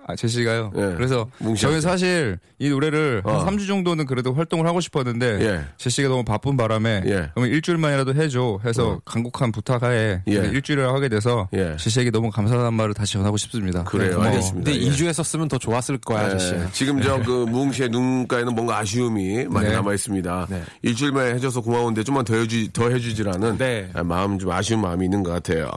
아, 0.09 0.17
제시가요. 0.17 0.73
예. 0.75 0.95
그래서. 0.97 1.29
저희 1.59 1.81
사실 1.81 2.39
이 2.59 2.71
노래를 2.71 3.23
어. 3.25 3.45
한 3.45 3.59
3주 3.59 3.67
정도는 3.67 4.07
그래도 4.07 4.33
활동을 4.33 4.67
하고 4.67 4.81
싶었는데 4.81 5.39
예. 5.41 5.61
제시가 5.77 6.09
너무 6.09 6.25
바쁜 6.25 6.57
바람에 6.57 7.03
예. 7.07 7.31
그러면 7.35 7.51
일주일만이라도 7.55 8.15
해줘 8.15 8.59
해서 8.65 8.89
어. 8.89 9.01
간곡한 9.05 9.53
부탁하에 9.53 10.23
예. 10.27 10.33
일주일을 10.33 10.89
하게 10.89 11.09
돼서 11.09 11.49
예. 11.53 11.77
제시에게 11.77 12.11
너무 12.11 12.31
감사하다는 12.31 12.75
말을 12.75 12.95
다시 12.95 13.15
전하고 13.15 13.37
싶습니다. 13.37 13.85
그래요, 13.85 14.13
고마워. 14.13 14.27
알겠습니다. 14.29 14.71
근데 14.71 14.87
예. 14.87 14.91
2주 14.91 15.07
했었으면 15.07 15.49
더 15.49 15.59
좋았을 15.59 15.99
거야, 15.99 16.27
아저씨. 16.27 16.53
네, 16.53 16.67
지금 16.73 17.03
저그 17.03 17.47
무웅씨의 17.49 17.91
눈가에는 17.91 18.55
뭔가 18.55 18.79
아쉬움이 18.79 19.47
많이 19.47 19.69
네. 19.69 19.75
남아 19.75 19.95
있습니다. 19.95 20.47
네. 20.49 20.63
일주일만 20.83 21.35
해줘서 21.35 21.61
고마운데 21.61 22.03
좀만 22.03 22.25
더 22.25 22.35
해주 22.35 22.73
더 22.73 22.89
해주지라는 22.89 23.59
네. 23.59 23.91
마음 24.05 24.39
좀 24.39 24.51
아쉬운 24.51 24.81
마음이 24.81 25.05
있는 25.05 25.23
것 25.23 25.33
같아요. 25.33 25.71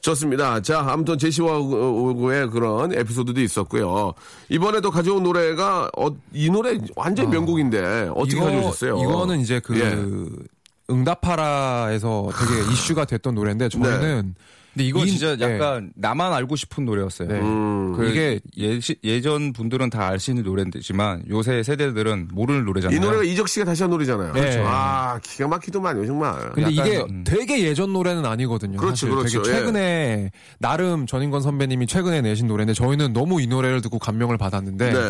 좋습니다. 0.00 0.60
자, 0.60 0.84
아무튼 0.88 1.18
제시와 1.18 1.58
오구의 1.58 2.50
그런 2.50 2.92
에피소드도 2.92 3.40
있었고 3.40 3.75
요. 3.80 4.14
이번에도 4.48 4.90
가져온 4.90 5.22
노래가 5.22 5.90
어, 5.96 6.08
이 6.32 6.50
노래 6.50 6.78
완전 6.94 7.26
히 7.26 7.30
명곡인데 7.30 8.10
어떻게 8.14 8.38
가져오셨어요? 8.38 8.98
이거는 8.98 9.40
이제 9.40 9.60
그 9.60 9.78
예. 9.78 10.92
응답하라에서 10.92 12.30
되게 12.38 12.72
이슈가 12.72 13.04
됐던 13.04 13.34
노래인데 13.34 13.68
저희는 13.68 14.34
근데 14.76 14.88
이건 14.88 15.06
이- 15.08 15.10
진짜 15.10 15.34
네. 15.36 15.54
약간 15.54 15.90
나만 15.96 16.34
알고 16.34 16.54
싶은 16.54 16.84
노래였어요. 16.84 17.28
네. 17.28 17.40
음. 17.40 17.96
그 17.96 18.06
이게 18.10 18.38
예, 18.58 18.78
예전 19.04 19.54
분들은 19.54 19.88
다 19.88 20.06
알 20.08 20.20
수 20.20 20.30
있는 20.30 20.44
노래지만 20.44 21.22
요새 21.30 21.62
세대들은 21.62 22.28
모르는 22.32 22.66
노래잖아요. 22.66 22.94
이 22.96 23.00
노래가 23.00 23.24
이적 23.24 23.48
씨가 23.48 23.64
다시 23.64 23.82
한 23.82 23.90
노래잖아요. 23.90 24.32
네. 24.34 24.40
그렇죠. 24.40 24.62
아, 24.66 25.18
기가 25.22 25.48
막히더만요, 25.48 26.04
정말. 26.06 26.52
근데 26.52 26.76
약간, 26.76 26.86
이게 26.86 26.98
음. 27.08 27.24
되게 27.24 27.62
예전 27.64 27.92
노래는 27.94 28.26
아니거든요. 28.26 28.76
그렇죠, 28.76 29.06
사실. 29.06 29.08
그렇죠. 29.10 29.42
되게 29.42 29.58
최근에 29.58 30.30
나름 30.58 31.06
전인권 31.06 31.40
선배님이 31.40 31.86
최근에 31.86 32.20
내신 32.20 32.46
노래인데 32.46 32.74
저희는 32.74 33.14
너무 33.14 33.40
이 33.40 33.46
노래를 33.46 33.80
듣고 33.80 33.98
감명을 33.98 34.36
받았는데 34.36 34.92
네. 34.92 35.00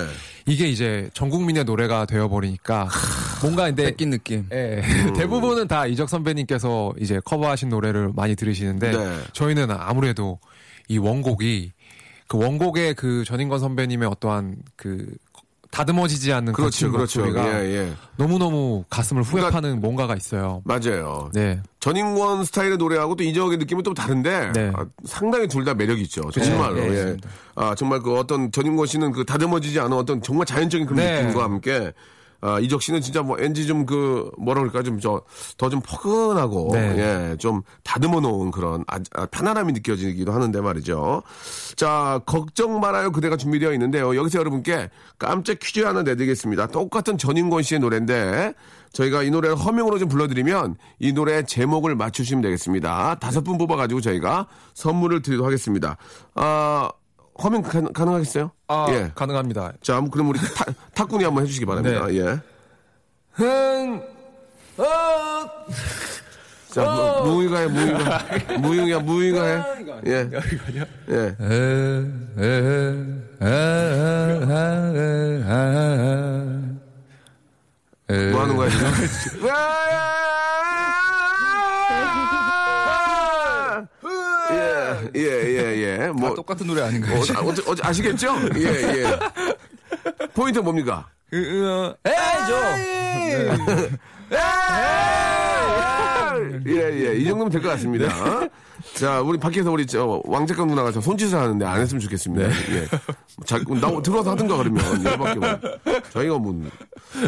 이게 0.46 0.68
이제 0.68 1.10
전 1.12 1.28
국민의 1.28 1.64
노래가 1.64 2.06
되어 2.06 2.28
버리니까 2.28 2.88
뭔가 3.42 3.64
근데 3.66 3.86
뺏긴 3.86 4.10
느낌. 4.10 4.46
예. 4.52 4.80
음. 4.84 5.12
대부분은 5.18 5.66
다 5.68 5.86
이적 5.86 6.08
선배님께서 6.08 6.94
이제 7.00 7.20
커버하신 7.24 7.68
노래를 7.68 8.12
많이 8.14 8.36
들으시는데 8.36 8.92
네. 8.92 9.18
저희는 9.56 9.74
아무래도 9.78 10.38
이 10.88 10.98
원곡이 10.98 11.72
그 12.28 12.38
원곡의 12.38 12.94
그 12.94 13.24
전인권 13.24 13.58
선배님의 13.58 14.08
어떠한 14.08 14.56
그 14.76 15.06
다듬어지지 15.70 16.32
않는 16.32 16.52
그렇죠, 16.52 16.90
거친 16.90 16.92
그렇죠. 16.92 17.20
목소리가 17.20 17.64
예, 17.64 17.68
예. 17.88 17.92
너무너무 18.16 18.84
가슴을 18.88 19.22
그러니까- 19.24 19.48
후회파는 19.48 19.80
뭔가가 19.80 20.14
있어요. 20.16 20.62
맞아요. 20.64 21.28
네. 21.34 21.60
전인권 21.80 22.44
스타일의 22.44 22.76
노래하고 22.78 23.16
또 23.16 23.24
이적의 23.24 23.58
느낌은 23.58 23.82
또 23.82 23.92
다른데 23.92 24.52
네. 24.52 24.72
아, 24.74 24.86
상당히 25.04 25.48
둘 25.48 25.64
다 25.64 25.74
매력이 25.74 26.02
있죠. 26.02 26.22
네, 26.30 26.42
정말로. 26.44 26.76
네, 26.76 26.82
예. 26.84 26.88
맞습니다. 26.88 27.28
아 27.56 27.74
정말 27.74 28.00
그 28.00 28.16
어떤 28.16 28.52
전인권 28.52 28.86
씨는 28.86 29.12
그 29.12 29.24
다듬어지지 29.24 29.80
않은 29.80 29.92
어떤 29.96 30.22
정말 30.22 30.46
자연적인 30.46 30.86
그런 30.86 31.04
네. 31.04 31.22
느낌과 31.22 31.42
함께 31.44 31.92
아, 32.46 32.60
이적 32.60 32.82
씨는 32.82 33.00
진짜 33.00 33.22
뭐 33.22 33.36
왠지 33.36 33.66
좀 33.66 33.86
그 33.86 34.30
뭐라 34.36 34.60
그럴까 34.60 34.82
좀 34.82 35.00
저더좀 35.00 35.80
포근하고 35.80 36.70
네. 36.72 37.30
예, 37.30 37.36
좀 37.36 37.62
다듬어 37.84 38.20
놓은 38.20 38.50
그런 38.50 38.84
아, 38.88 38.98
아, 39.14 39.26
편안함이 39.26 39.72
느껴지기도 39.72 40.32
하는데 40.32 40.60
말이죠. 40.60 41.22
자, 41.76 42.20
걱정 42.26 42.80
말아요 42.80 43.12
그대가 43.12 43.36
준비되어 43.36 43.72
있는데요. 43.72 44.16
여기서 44.16 44.40
여러분께 44.40 44.90
깜짝 45.18 45.58
퀴즈 45.60 45.80
하나 45.80 46.02
내드리겠습니다. 46.02 46.66
똑같은 46.68 47.16
전인권 47.16 47.62
씨의 47.62 47.80
노래인데 47.80 48.54
저희가 48.92 49.22
이 49.22 49.30
노래를 49.30 49.56
허밍으로 49.56 49.98
좀 49.98 50.08
불러드리면 50.08 50.76
이 50.98 51.12
노래 51.12 51.42
제목을 51.44 51.94
맞추시면 51.94 52.42
되겠습니다. 52.42 53.16
다섯 53.20 53.42
분 53.42 53.58
뽑아가지고 53.58 54.00
저희가 54.00 54.46
선물을 54.74 55.22
드리도록 55.22 55.46
하겠습니다. 55.46 55.96
아, 56.34 56.90
허밍 57.42 57.62
가, 57.62 57.80
가능하겠어요? 57.92 58.50
아, 58.68 58.86
예. 58.90 59.10
가능합니다. 59.14 59.72
자, 59.82 60.00
그럼 60.10 60.28
우리 60.30 60.38
타, 60.38 60.64
탁군이 60.94 61.24
한번 61.24 61.44
해주시기 61.44 61.66
바랍니다. 61.66 62.06
네. 62.06 62.18
예. 62.18 62.40
흥, 63.32 64.02
어, 64.78 64.84
자, 66.70 66.84
무, 67.24 67.32
무의가 67.32 67.58
해, 67.60 67.66
무의가. 67.66 68.24
무의가, 68.58 69.00
무의가 69.00 69.44
해. 69.44 69.62
예. 70.06 70.30
예. 78.10 78.30
뭐 78.30 78.42
하는 78.42 78.56
거야, 78.56 78.70
지금? 78.70 78.86
예, 84.52 85.10
예, 85.16 85.20
예, 85.22 86.02
예. 86.04 86.08
뭐, 86.08 86.30
아, 86.30 86.34
똑같은 86.34 86.66
노래 86.66 86.82
아닌가요? 86.82 87.18
어, 87.18 87.22
아, 87.36 87.40
어째 87.70 87.82
아시겠죠? 87.82 88.34
예, 88.56 89.02
예. 89.02 89.18
포인트 90.34 90.58
뭡니까? 90.60 91.06
예, 96.66 97.06
예. 97.06 97.16
이 97.16 97.24
정도면 97.24 97.50
될 97.50 97.62
것 97.62 97.68
같습니다. 97.70 98.08
자, 98.94 99.20
우리 99.20 99.38
밖에서 99.38 99.70
우리 99.70 99.86
저 99.86 100.20
왕작가 100.24 100.64
누나가 100.64 100.92
저 100.92 101.00
손짓을 101.00 101.38
하는데 101.38 101.64
안 101.64 101.80
했으면 101.80 102.00
좋겠습니다. 102.00 102.48
예. 102.48 102.86
자, 103.44 103.58
나 103.58 104.00
들어와서 104.02 104.30
하든가 104.32 104.56
그러면. 104.56 105.04
열받게 105.04 105.38
뭐. 105.38 105.48
저희가 106.12 106.38
뭐. 106.38 106.54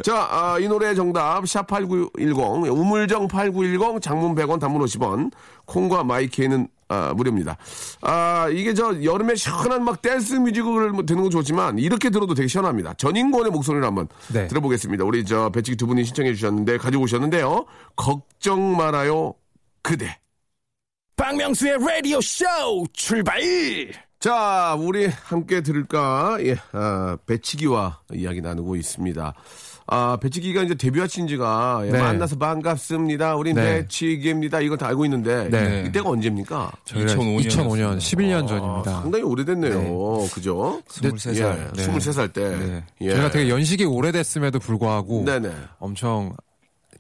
자, 0.03 0.27
아, 0.31 0.59
이 0.61 0.69
노래 0.69 0.95
정답 0.95 1.43
샵8910 1.45 2.71
우물정 2.71 3.29
8910 3.29 4.01
장문 4.03 4.35
100원 4.35 4.61
단문 4.61 4.83
50원 4.85 5.31
콩과 5.67 6.05
마이케이는 6.05 6.69
아, 6.89 7.13
무료입니다. 7.15 7.57
아, 8.01 8.49
이게 8.51 8.73
저 8.75 9.03
여름에 9.03 9.35
시원한 9.35 9.85
막 9.85 10.01
댄스 10.01 10.35
뮤직을 10.35 10.91
뭐 10.91 11.05
듣는 11.05 11.23
건 11.23 11.31
좋지만 11.31 11.79
이렇게 11.79 12.11
들어도 12.11 12.35
되게 12.35 12.49
시원합니다. 12.49 12.95
전인권의 12.95 13.53
목소리를 13.53 13.87
한번 13.87 14.09
네. 14.33 14.49
들어보겠습니다. 14.49 15.05
우리 15.05 15.25
저 15.25 15.51
배치기 15.51 15.77
두 15.77 15.87
분이 15.87 16.05
신청해 16.05 16.35
주셨는데 16.35 16.79
가지고 16.79 17.05
오셨는데요. 17.05 17.67
걱정 17.97 18.77
말아요 18.77 19.35
그대. 19.83 20.19
박명수의 21.17 21.79
라디오 21.81 22.21
쇼 22.21 22.45
출발! 22.93 23.41
자, 24.21 24.77
우리 24.79 25.07
함께 25.07 25.61
들을까? 25.61 26.39
예, 26.41 26.57
아, 26.73 27.17
배치기와 27.27 28.01
이야기 28.15 28.41
나누고 28.41 28.75
있습니다. 28.77 29.35
아, 29.91 30.19
배치기가 30.21 30.63
이제 30.63 30.75
데뷔하신 30.75 31.27
지가 31.29 31.83
예, 31.87 31.91
네. 31.91 31.99
만나서 31.99 32.37
반갑습니다. 32.37 33.37
우린 33.37 33.55
네. 33.57 33.81
배치기입니다. 33.83 34.61
이걸 34.61 34.77
다 34.77 34.87
알고 34.89 35.07
있는데 35.07 35.49
네. 35.49 35.85
이때가 35.89 36.11
언제입니까? 36.11 36.71
저희가 36.85 37.13
2005 37.13 37.39
2005년, 37.39 37.97
11년 37.97 38.45
아, 38.45 38.47
전입니다. 38.47 39.01
상당히 39.01 39.25
오래됐네요. 39.25 40.29
그죠? 40.33 40.83
23살. 40.89 41.37
예, 41.37 41.71
네. 41.75 41.87
23살 41.87 42.33
때. 42.35 42.57
네. 42.57 42.85
예. 43.01 43.11
저희가 43.13 43.31
되게 43.31 43.49
연식이 43.49 43.85
오래됐음에도 43.87 44.59
불구하고 44.59 45.25
네네. 45.25 45.51
엄청 45.79 46.35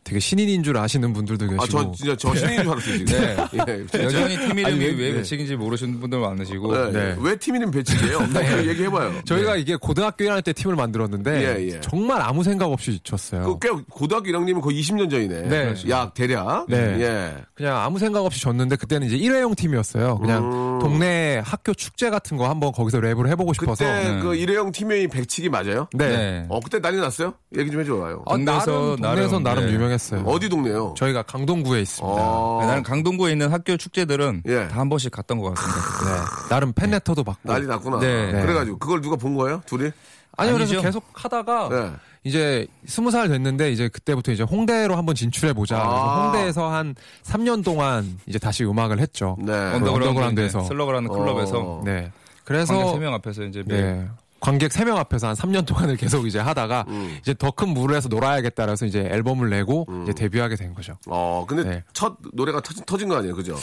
되게 0.08 0.20
신인인 0.20 0.62
줄 0.62 0.74
아시는 0.78 1.12
분들도 1.12 1.46
계시고 1.48 1.62
아, 1.62 1.66
저 1.68 1.92
진짜 1.92 2.16
저 2.16 2.34
신인 2.34 2.62
줄 2.62 2.70
알았어요, 2.70 2.96
지금. 2.96 3.12
예. 3.68 4.02
여전히 4.04 4.38
팀 4.38 4.58
이름이 4.58 4.78
왜- 4.84 4.86
왜 4.92 5.10
네. 5.10 5.14
배치기인지 5.16 5.56
모르시는 5.56 6.00
분들 6.00 6.18
많으시고 6.18 6.74
네. 6.74 6.92
네. 6.92 7.16
왜팀 7.20 7.56
이름 7.56 7.70
배치기예요? 7.70 8.18
얘기해 8.66 8.88
봐요. 8.90 9.12
저희가 9.26 9.56
이게 9.56 9.76
고등학교 9.76 10.24
1학년 10.24 10.42
때 10.42 10.54
팀을 10.54 10.76
만들었는데 10.76 11.42
예, 11.60 11.66
예. 11.74 11.80
정말 11.80 12.22
아무 12.22 12.42
생각 12.42 12.72
없이 12.72 12.98
쳤어요. 13.04 13.58
그, 13.58 13.58
꽤 13.76 13.82
고등학교 13.90 14.30
1학년이면 14.30 14.62
거의 14.62 14.80
20년 14.80 15.10
전이네. 15.10 15.42
네. 15.42 15.74
약 15.90 16.14
대략. 16.14 16.64
네. 16.70 16.76
예. 17.00 17.34
그냥 17.54 17.76
아무 17.76 17.98
생각 17.98 18.24
없이 18.24 18.40
졌는데 18.40 18.76
그때는 18.76 19.08
이제 19.08 19.16
일회용 19.16 19.54
팀이었어요. 19.54 20.18
그냥 20.20 20.78
동네 20.80 21.42
학교 21.44 21.74
축제 21.74 22.08
같은 22.08 22.38
거 22.38 22.48
한번 22.48 22.72
거기서 22.72 22.98
랩을 23.00 23.28
해 23.28 23.34
보고 23.36 23.52
싶어서. 23.52 23.84
그때 23.84 24.08
네. 24.14 24.20
그 24.22 24.34
일회용 24.36 24.72
팀명이 24.72 25.08
백치기 25.08 25.50
맞아요? 25.50 25.86
네. 25.92 26.08
네. 26.08 26.46
어, 26.48 26.60
그때 26.60 26.80
난리 26.80 26.96
났어요? 26.96 27.34
얘기 27.58 27.70
좀 27.70 27.80
해줘봐요. 27.82 28.22
아, 28.26 28.30
동네에서 28.36 28.70
나름, 28.70 28.96
동네에서 29.02 29.30
나름, 29.40 29.42
나름 29.42 29.66
네. 29.66 29.72
유명했어요. 29.74 29.97
어디 30.26 30.48
동네요? 30.48 30.94
저희가 30.96 31.22
강동구에 31.22 31.80
있습니다. 31.82 32.16
어, 32.20 32.64
나는 32.66 32.82
강동구에 32.82 33.32
있는 33.32 33.52
학교 33.52 33.76
축제들은 33.76 34.42
예. 34.46 34.68
다 34.68 34.78
한 34.78 34.88
번씩 34.88 35.10
갔던 35.10 35.38
것 35.38 35.54
같습니다. 35.54 35.80
네. 36.14 36.48
나름 36.48 36.72
팬레터도 36.72 37.24
받고. 37.24 37.52
난리 37.52 37.66
났구나. 37.66 37.98
네. 38.00 38.32
네. 38.32 38.40
그래가지고 38.42 38.78
그걸 38.78 39.00
누가 39.00 39.16
본 39.16 39.34
거예요? 39.36 39.60
둘이? 39.66 39.90
아니요, 40.36 40.54
그래서 40.54 40.72
아니죠. 40.74 40.82
계속 40.82 41.04
하다가 41.14 41.68
네. 41.68 41.92
이제 42.24 42.66
스무 42.86 43.10
살 43.10 43.28
됐는데 43.28 43.72
이제 43.72 43.88
그때부터 43.88 44.30
이제 44.32 44.42
홍대로 44.44 44.96
한번 44.96 45.14
진출해 45.14 45.52
보자. 45.52 45.78
아. 45.78 45.82
그래서 45.82 46.22
홍대에서 46.22 46.70
한 46.70 46.94
3년 47.24 47.64
동안 47.64 48.18
이제 48.26 48.38
다시 48.38 48.64
음악을 48.64 49.00
했죠. 49.00 49.36
네. 49.40 49.52
언더그라운드에서. 49.52 50.64
슬러그라는 50.64 51.08
클럽에서 51.10 51.58
어. 51.58 51.82
네. 51.84 52.12
그래서 52.44 52.74
3명 52.94 53.12
앞에서 53.14 53.42
이제 53.44 53.62
매일 53.66 53.82
네. 53.84 54.08
관객 54.40 54.70
3명 54.70 54.96
앞에서 54.96 55.28
한 55.28 55.34
3년 55.34 55.66
동안을 55.66 55.96
계속 55.98 56.26
이제 56.26 56.38
하다가 56.38 56.84
음. 56.88 57.16
이제 57.20 57.34
더큰 57.34 57.70
물에서 57.70 58.08
놀아야겠다 58.08 58.66
그래서 58.66 58.86
이제 58.86 59.00
앨범을 59.00 59.50
내고 59.50 59.86
이제 60.04 60.12
데뷔하게 60.12 60.56
된 60.56 60.74
거죠. 60.74 60.96
어, 61.06 61.44
근데 61.48 61.64
네. 61.64 61.84
첫 61.92 62.16
노래가 62.32 62.60
터진, 62.60 62.84
터진 62.84 63.08
거 63.08 63.16
아니에요? 63.16 63.34
그죠? 63.34 63.56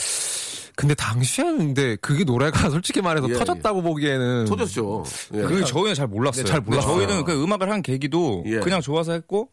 근데 0.76 0.94
당시에는 0.94 1.58
근데 1.58 1.96
그게 1.98 2.24
노래가 2.24 2.70
솔직히 2.70 3.02
말해서 3.02 3.30
예, 3.30 3.34
터졌다고 3.34 3.82
보기에는 3.82 4.46
터졌죠. 4.46 5.04
예. 5.34 5.42
그 5.42 5.64
저희는 5.64 5.94
잘 5.96 6.08
몰랐어요. 6.08 6.44
네, 6.44 6.52
잘 6.52 6.60
몰랐어요. 6.62 6.96
저희는 6.96 7.24
그 7.24 7.42
음악을 7.42 7.70
한 7.72 7.82
계기도 7.82 8.44
예. 8.46 8.60
그냥 8.60 8.82
좋아서 8.82 9.14
했고 9.14 9.50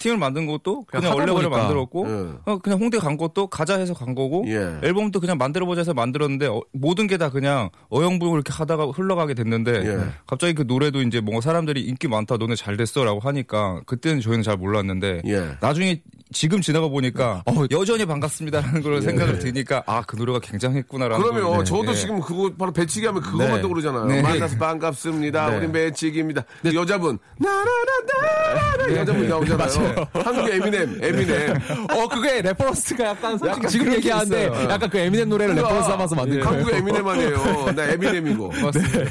팀을 0.00 0.16
만든 0.16 0.46
것도 0.46 0.84
그냥 0.86 1.12
원래대로. 1.14 1.48
만들었고 1.50 2.06
예. 2.08 2.50
어, 2.50 2.58
그냥 2.58 2.80
홍대 2.80 2.98
간 2.98 3.16
것도 3.16 3.46
가자 3.46 3.78
해서 3.78 3.94
간 3.94 4.14
거고 4.16 4.44
예. 4.48 4.78
앨범도 4.82 5.20
그냥 5.20 5.38
만들어보자 5.38 5.80
해서 5.82 5.94
만들었는데 5.94 6.46
어, 6.46 6.60
모든 6.72 7.06
게 7.06 7.20
다 7.20 7.28
그냥 7.30 7.68
어영부영 7.90 8.32
이렇게 8.32 8.50
하다가 8.50 8.86
흘러가게 8.94 9.34
됐는데 9.34 9.72
예. 9.84 9.98
갑자기 10.26 10.54
그 10.54 10.64
노래도 10.66 11.02
이제 11.02 11.20
뭔가 11.20 11.42
사람들이 11.42 11.82
인기 11.82 12.08
많다 12.08 12.38
너네 12.38 12.54
잘 12.56 12.78
됐어라고 12.78 13.20
하니까 13.20 13.82
그때는 13.84 14.22
저희는 14.22 14.42
잘 14.42 14.56
몰랐는데 14.56 15.20
예. 15.26 15.50
나중에 15.60 16.00
지금 16.32 16.62
지나가 16.62 16.88
보니까 16.88 17.42
어, 17.44 17.52
여전히 17.72 18.06
반갑습니다라는 18.06 18.80
걸 18.82 19.02
생각을 19.02 19.38
드니까 19.38 19.82
아 19.86 20.00
그 20.06 20.16
노래가 20.16 20.38
굉장했구나라는 20.40 21.22
그러면 21.22 21.44
걸, 21.50 21.58
네. 21.58 21.64
저도 21.64 21.90
예. 21.90 21.94
지금 21.94 22.20
그거 22.20 22.50
바로 22.58 22.72
배치기 22.72 23.04
하면 23.06 23.20
그거만 23.20 23.56
네. 23.56 23.60
떠오르잖아요. 23.60 24.04
네. 24.06 24.22
만나서 24.22 24.56
반갑습니다. 24.56 25.50
네. 25.50 25.56
우린 25.58 25.72
배치기입니다. 25.72 26.42
그 26.62 26.74
여자분 26.74 27.18
나라라라 27.38 28.96
여자분 29.00 29.28
나오잖아요. 29.28 29.89
한국의 30.12 30.56
에미넴, 30.56 30.98
에미넴. 31.02 31.60
어 31.90 32.08
그게 32.08 32.42
reference가 32.42 33.04
약간 33.04 33.38
솔직히 33.38 33.48
약간 33.58 33.68
지금 33.70 33.92
얘기하는데 33.94 34.44
있어요. 34.46 34.70
약간 34.70 34.90
그 34.90 34.98
에미넴 34.98 35.28
노래를 35.28 35.54
reference 35.56 35.88
삼아서 35.90 36.14
만든 36.14 36.40
거예요. 36.40 36.48
한국의 36.56 36.78
에미넴 36.78 37.08
아니에요. 37.08 37.72
나 37.74 37.84
에미넴이고. 37.84 38.52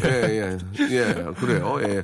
예, 0.06 0.10
예, 0.30 0.58
예, 0.92 1.15
그래요. 1.39 1.80
예, 1.84 1.96
예, 1.98 2.02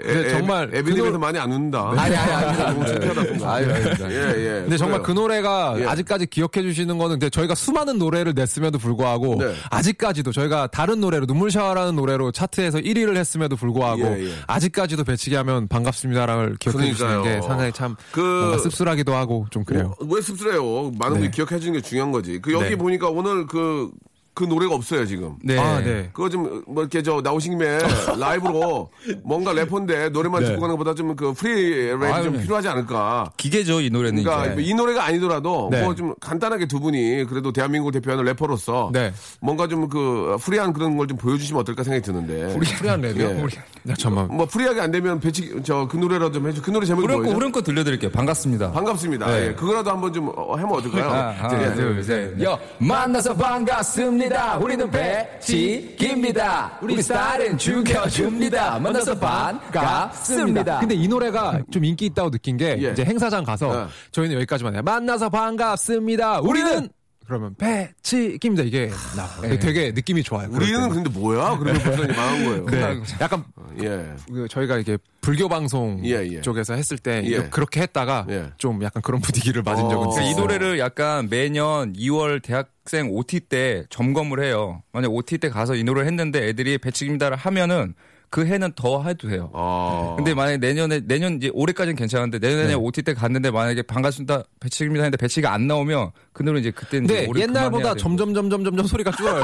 근데 0.00 0.24
예, 0.24 0.28
정말 0.30 0.70
에미넴에서 0.72 1.04
그 1.04 1.10
노- 1.10 1.18
많이 1.18 1.38
안 1.38 1.52
웃는다. 1.52 1.90
아니, 1.96 2.16
아니, 2.16 2.32
아니. 2.32 2.58
너무 2.58 2.86
창피하다. 2.86 3.20
아유, 3.52 3.70
아닙니다. 3.70 4.10
예, 4.10 4.16
예. 4.36 4.60
근데 4.62 4.76
정말 4.76 5.02
그. 5.02 5.12
노래가 5.18 5.74
예. 5.78 5.84
아직까지 5.84 6.26
기억해 6.26 6.62
주시는 6.62 6.96
거는 6.96 7.18
근데 7.18 7.28
저희가 7.30 7.54
수많은 7.56 7.98
노래를 7.98 8.34
냈음에도 8.36 8.78
불구하고 8.78 9.36
네. 9.42 9.52
아직까지도 9.70 10.30
저희가 10.32 10.68
다른 10.68 11.00
노래로 11.00 11.26
눈물 11.26 11.50
샤워라는 11.50 11.96
노래로 11.96 12.30
차트에서 12.30 12.78
1위를 12.78 13.16
했음에도 13.16 13.56
불구하고 13.56 14.02
예, 14.02 14.26
예. 14.26 14.32
아직까지도 14.46 15.02
배치기 15.04 15.34
하면 15.34 15.66
반갑습니다를 15.66 16.56
기억해 16.60 16.92
주시는. 16.92 17.22
게 17.24 17.40
상당히 17.42 17.72
참 17.72 17.96
그- 18.12 18.58
씁쓸하기도 18.58 19.14
하고 19.14 19.46
좀 19.50 19.64
그래요. 19.64 19.94
어, 20.00 20.04
왜 20.06 20.20
씁쓸해요? 20.20 20.92
많은 20.98 21.14
분들이 21.14 21.30
기억해 21.30 21.58
주는 21.60 21.72
게 21.74 21.80
중요한 21.80 22.10
거지. 22.12 22.40
그 22.40 22.52
여기 22.52 22.70
네. 22.70 22.76
보니까 22.76 23.08
오늘 23.08 23.46
그, 23.46 23.90
그 24.38 24.44
노래가 24.44 24.72
없어요, 24.76 25.04
지금. 25.04 25.34
네. 25.42 25.58
아, 25.58 25.80
네. 25.80 26.08
그거 26.12 26.28
좀, 26.28 26.62
뭐, 26.68 26.84
이렇게 26.84 27.02
저, 27.02 27.20
나오신 27.20 27.58
김에 27.58 27.78
라이브로 28.20 28.88
뭔가 29.24 29.52
래퍼인데 29.52 30.10
노래만 30.10 30.42
네. 30.42 30.48
듣고 30.50 30.60
가는 30.60 30.76
것보다 30.76 30.94
좀 30.94 31.08
그 31.16 31.32
free 31.32 31.92
랩이 31.92 32.22
좀 32.22 32.34
네. 32.36 32.42
필요하지 32.42 32.68
않을까. 32.68 33.32
기계죠 33.36 33.80
이 33.80 33.90
노래는 33.90 34.22
그러니까 34.22 34.52
이제 34.52 34.62
이 34.62 34.74
노래가 34.74 35.04
아니더라도 35.06 35.68
네. 35.72 35.82
뭐좀 35.82 36.14
간단하게 36.20 36.66
두 36.66 36.78
분이 36.78 37.24
그래도 37.28 37.50
대한민국을 37.52 37.92
대표하는 37.92 38.24
래퍼로서 38.24 38.90
네. 38.92 39.12
뭔가 39.40 39.66
좀 39.66 39.88
그 39.88 40.36
free한 40.40 40.72
그런 40.72 40.96
걸 40.96 41.08
좀 41.08 41.16
보여주시면 41.16 41.60
어떨까 41.62 41.82
생각이 41.82 42.04
드는데. 42.04 42.54
우리 42.54 42.66
free한 42.66 43.00
랩이요? 43.02 43.20
예. 43.20 43.42
우리- 43.42 43.56
야, 43.88 43.94
잠깐만. 43.98 44.36
뭐 44.36 44.44
free하게 44.46 44.80
안 44.82 44.90
되면 44.90 45.18
배치 45.18 45.50
저 45.64 45.88
그 45.88 45.96
노래라도 45.96 46.32
좀 46.32 46.46
해주. 46.48 46.60
그 46.62 46.70
노래 46.70 46.84
제목이 46.86 47.06
뭐예요? 47.08 47.32
후렴구 47.34 47.62
들려드릴게요. 47.62 48.10
반갑습니다. 48.12 48.70
반갑습니다. 48.72 49.26
네. 49.26 49.46
예, 49.48 49.52
그거라도 49.54 49.90
한번 49.90 50.12
좀 50.12 50.28
어, 50.36 50.54
하면 50.56 50.70
어떨까요? 50.72 51.08
하나, 51.10 51.62
예, 51.64 51.74
둘, 51.74 52.04
셋. 52.04 52.40
yo 52.42 52.58
만나서 52.78 53.34
반갑습니다. 53.34 54.27
씁니다. 54.28 54.58
우리는 54.58 54.90
배치기입니다. 54.90 56.78
우리 56.82 57.00
스타일은 57.02 57.56
죽여줍니다. 57.56 58.78
만나서 58.78 59.18
반갑습니다. 59.18 60.80
근데 60.80 60.94
이 60.94 61.08
노래가 61.08 61.60
좀 61.70 61.84
인기 61.84 62.06
있다고 62.06 62.30
느낀 62.30 62.58
게 62.58 62.76
예. 62.80 62.92
이제 62.92 63.04
행사장 63.04 63.42
가서 63.42 63.84
예. 63.84 63.86
저희는 64.12 64.36
여기까지만 64.36 64.74
해요. 64.74 64.82
만나서 64.84 65.30
반갑습니다. 65.30 66.40
우리는 66.40 66.88
그러면 67.28 67.54
배치기입니다. 67.56 68.64
이게 68.64 68.90
나와요. 69.14 69.58
되게 69.58 69.92
느낌이 69.92 70.22
좋아요. 70.22 70.48
우리는. 70.50 70.88
근데 70.88 71.10
뭐야? 71.10 71.58
그러면 71.58 71.82
버전이 71.82 72.16
망한 72.16 72.44
거예요. 72.44 72.66
네. 72.66 73.02
약간 73.20 73.44
예. 73.82 74.14
그 74.26 74.48
저희가 74.48 74.78
이게 74.78 74.96
불교 75.20 75.46
방송 75.46 76.00
예, 76.06 76.26
예. 76.26 76.40
쪽에서 76.40 76.72
했을 76.72 76.96
때 76.96 77.22
예. 77.26 77.42
그렇게 77.50 77.82
했다가 77.82 78.26
예. 78.30 78.50
좀 78.56 78.82
약간 78.82 79.02
그런 79.02 79.20
분위기를 79.20 79.62
맞은 79.62 79.90
적은 79.90 80.06
어. 80.06 80.10
있어요. 80.10 80.26
이 80.26 80.34
노래를 80.36 80.78
약간 80.78 81.28
매년 81.28 81.92
2월 81.92 82.42
대학생 82.42 83.10
OT 83.10 83.40
때 83.40 83.84
점검을 83.90 84.42
해요. 84.42 84.82
만약 84.90 85.12
OT 85.12 85.36
때 85.36 85.50
가서 85.50 85.74
이 85.74 85.84
노래를 85.84 86.06
했는데 86.06 86.48
애들이 86.48 86.78
배치기입니다를 86.78 87.36
하면은 87.36 87.92
그 88.30 88.44
해는 88.44 88.72
더 88.76 89.02
해도 89.04 89.28
돼요. 89.28 89.50
아. 89.54 90.14
근데 90.16 90.34
만약에 90.34 90.58
내년에 90.58 91.00
내년 91.06 91.36
이제 91.36 91.50
올해까지는 91.54 91.96
괜찮은데 91.96 92.38
내년에 92.38 92.74
OT 92.74 93.02
때 93.02 93.14
갔는데 93.14 93.50
만약에 93.50 93.82
반갑습니다 93.82 94.42
배치기입니다 94.60 95.04
했는데 95.04 95.16
배치가 95.16 95.52
안 95.54 95.66
나오면 95.66 96.10
그 96.32 96.42
노래 96.42 96.60
이제 96.60 96.70
그때 96.70 96.98
이제 96.98 97.06
근데 97.06 97.26
올해 97.26 97.42
옛날보다. 97.42 97.94
점점 97.94 98.34
점점 98.34 98.64
점점 98.64 98.86
소리가 98.86 99.10
줄어요. 99.12 99.42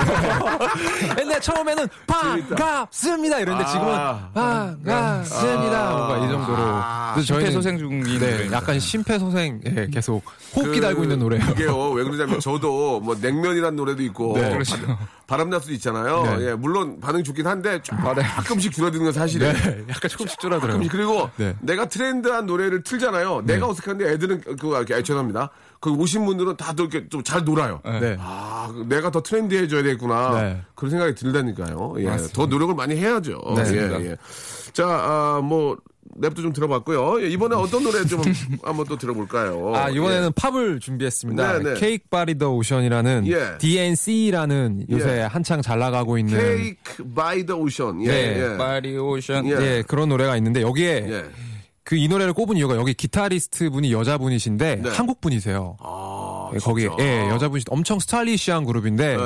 옛날 1.19 1.41
처음에는 1.41 1.89
반갑습니다 2.07 3.41
이랬는데 3.41 3.71
지금은 3.71 3.95
아. 3.95 4.31
반갑습니다 4.35 5.91
뭔가 5.97 6.19
이 6.19 6.29
정도로. 6.29 6.57
그래서 7.15 7.27
저희는 7.27 7.51
심폐소생 7.53 7.79
중인 7.79 8.19
네. 8.21 8.49
약간 8.53 8.79
심폐소생 8.79 9.61
예, 9.67 9.87
계속 9.91 10.23
호흡기 10.55 10.81
그, 10.81 10.81
달고 10.85 11.03
있는 11.05 11.19
노래예요. 11.21 11.45
이게요. 11.53 11.91
왜 11.91 12.05
그러냐면 12.05 12.39
저도 12.41 13.01
뭐 13.01 13.17
냉면이라는 13.21 13.77
노래도 13.77 14.03
있고 14.03 14.35
네. 14.39 14.51
그렇죠. 15.25 15.27
바람 15.27 15.51
날 15.51 15.61
수도 15.61 15.73
있잖아요. 15.73 16.23
네. 16.37 16.47
예, 16.51 16.55
물론 16.55 17.01
반응 17.01 17.23
좋긴 17.25 17.47
한데 17.47 17.81
조금씩 17.83 18.73
줄어드는 18.73 19.05
건 19.05 19.13
사실이에요. 19.13 19.53
네, 19.53 19.85
약간 19.89 20.09
조금씩 20.11 20.39
줄어들어요. 20.39 20.73
조금씩. 20.73 20.93
그리고 20.93 21.31
네. 21.37 21.57
내가 21.61 21.87
트렌드한 21.87 22.47
노래를 22.47 22.83
틀잖아요. 22.83 23.43
내가 23.47 23.69
어색한데 23.69 24.11
애들은 24.13 24.41
그거 24.43 24.77
이렇게 24.79 24.95
아, 24.95 25.03
죄송합니다. 25.03 25.51
그 25.81 25.91
오신 25.91 26.25
분들은 26.25 26.57
다들 26.57 26.87
이렇게 26.87 27.09
좀 27.09 27.23
잘 27.25 27.43
놀아요. 27.45 27.81
네. 27.85 28.17
아, 28.21 28.71
내가 28.87 29.11
더 29.11 29.23
트렌디해져야 29.23 29.83
되겠구나. 29.83 30.41
네. 30.43 30.63
그런 30.75 30.91
생각이 30.91 31.15
들다니까요. 31.15 31.95
예, 31.99 32.17
더 32.35 32.47
노력을 32.47 32.75
많이 32.75 32.97
해야죠. 32.97 33.41
네. 33.57 33.63
예, 33.73 34.11
예. 34.11 34.17
자, 34.75 34.87
아, 34.87 35.41
뭐 35.43 35.79
랩도 36.21 36.37
좀 36.37 36.53
들어봤고요. 36.53 37.23
예, 37.23 37.29
이번에 37.29 37.57
어떤 37.57 37.83
노래 37.83 38.05
좀 38.05 38.21
한번 38.63 38.87
또 38.87 38.97
들어볼까요? 38.97 39.75
아, 39.75 39.89
이번에는 39.91 40.29
예. 40.29 40.31
팝을 40.35 40.81
준비했습니다. 40.81 41.59
네, 41.59 41.75
네. 41.75 41.81
케이크 41.81 42.05
바리 42.09 42.39
더 42.39 42.51
오션이라는 42.53 43.27
예. 43.27 43.59
DNC라는 43.59 44.87
요새 44.91 45.19
예. 45.19 45.23
한창 45.23 45.63
잘 45.63 45.79
나가고 45.79 46.19
있는 46.19 46.39
Cake 46.39 47.05
by 47.15 47.45
the 47.45 47.61
Ocean. 47.61 48.03
예, 48.05 48.09
네. 48.09 48.53
예. 48.53 48.57
파리 48.57 48.97
오션 48.97 49.47
예. 49.47 49.51
예, 49.51 49.85
그런 49.87 50.09
노래가 50.09 50.37
있는데 50.37 50.63
여기에 50.63 51.07
예. 51.11 51.25
그이 51.85 52.09
노래를 52.09 52.33
꼽은 52.33 52.57
이유가 52.57 52.77
여기 52.77 52.95
기타리스트 52.95 53.69
분이 53.71 53.93
여자분이신데 53.93 54.77
네. 54.77 54.89
한국 54.91 55.21
분이세요. 55.21 55.77
아, 55.81 56.51
예, 56.55 56.59
거기. 56.59 56.89
예, 56.99 57.29
여자분이 57.29 57.65
엄청 57.69 57.99
스타일리시한 57.99 58.65
그룹인데 58.65 59.17
네. 59.17 59.23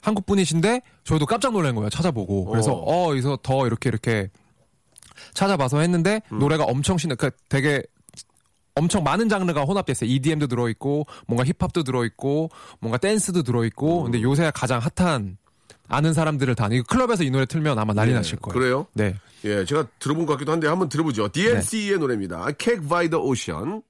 한국 0.00 0.26
분이신데 0.26 0.80
저도 1.04 1.26
깜짝 1.26 1.52
놀란 1.52 1.74
거예요. 1.74 1.90
찾아보고. 1.90 2.46
그래서 2.46 2.72
어. 2.72 3.08
어, 3.08 3.10
여기서 3.10 3.38
더 3.42 3.66
이렇게 3.66 3.88
이렇게 3.88 4.30
찾아봐서 5.34 5.80
했는데 5.80 6.22
음. 6.32 6.38
노래가 6.38 6.64
엄청 6.64 6.98
신나 6.98 7.14
그 7.14 7.30
되게 7.48 7.82
엄청 8.74 9.02
많은 9.04 9.28
장르가 9.28 9.62
혼합됐어요. 9.62 10.08
EDM도 10.08 10.46
들어있고, 10.46 11.06
뭔가 11.26 11.44
힙합도 11.44 11.82
들어있고, 11.82 12.50
뭔가 12.80 12.96
댄스도 12.96 13.42
들어있고, 13.42 14.00
음. 14.00 14.04
근데 14.04 14.22
요새 14.22 14.50
가장 14.54 14.80
핫한 14.96 15.36
아는 15.88 16.14
사람들을 16.14 16.54
다, 16.54 16.68
이거 16.72 16.82
클럽에서 16.88 17.22
이 17.22 17.30
노래 17.30 17.44
틀면 17.44 17.78
아마 17.78 17.92
난리 17.92 18.12
예, 18.12 18.14
나실 18.14 18.38
거예요. 18.38 18.58
그래요? 18.58 18.86
네. 18.94 19.14
예, 19.44 19.64
제가 19.64 19.88
들어본 19.98 20.24
것 20.24 20.34
같기도 20.34 20.52
한데 20.52 20.68
한번 20.68 20.88
들어보죠. 20.88 21.28
DNC의 21.28 21.98
노래입니다. 21.98 22.46
Cake 22.58 22.88
by 22.88 23.08
the 23.08 23.22
Ocean. 23.22 23.82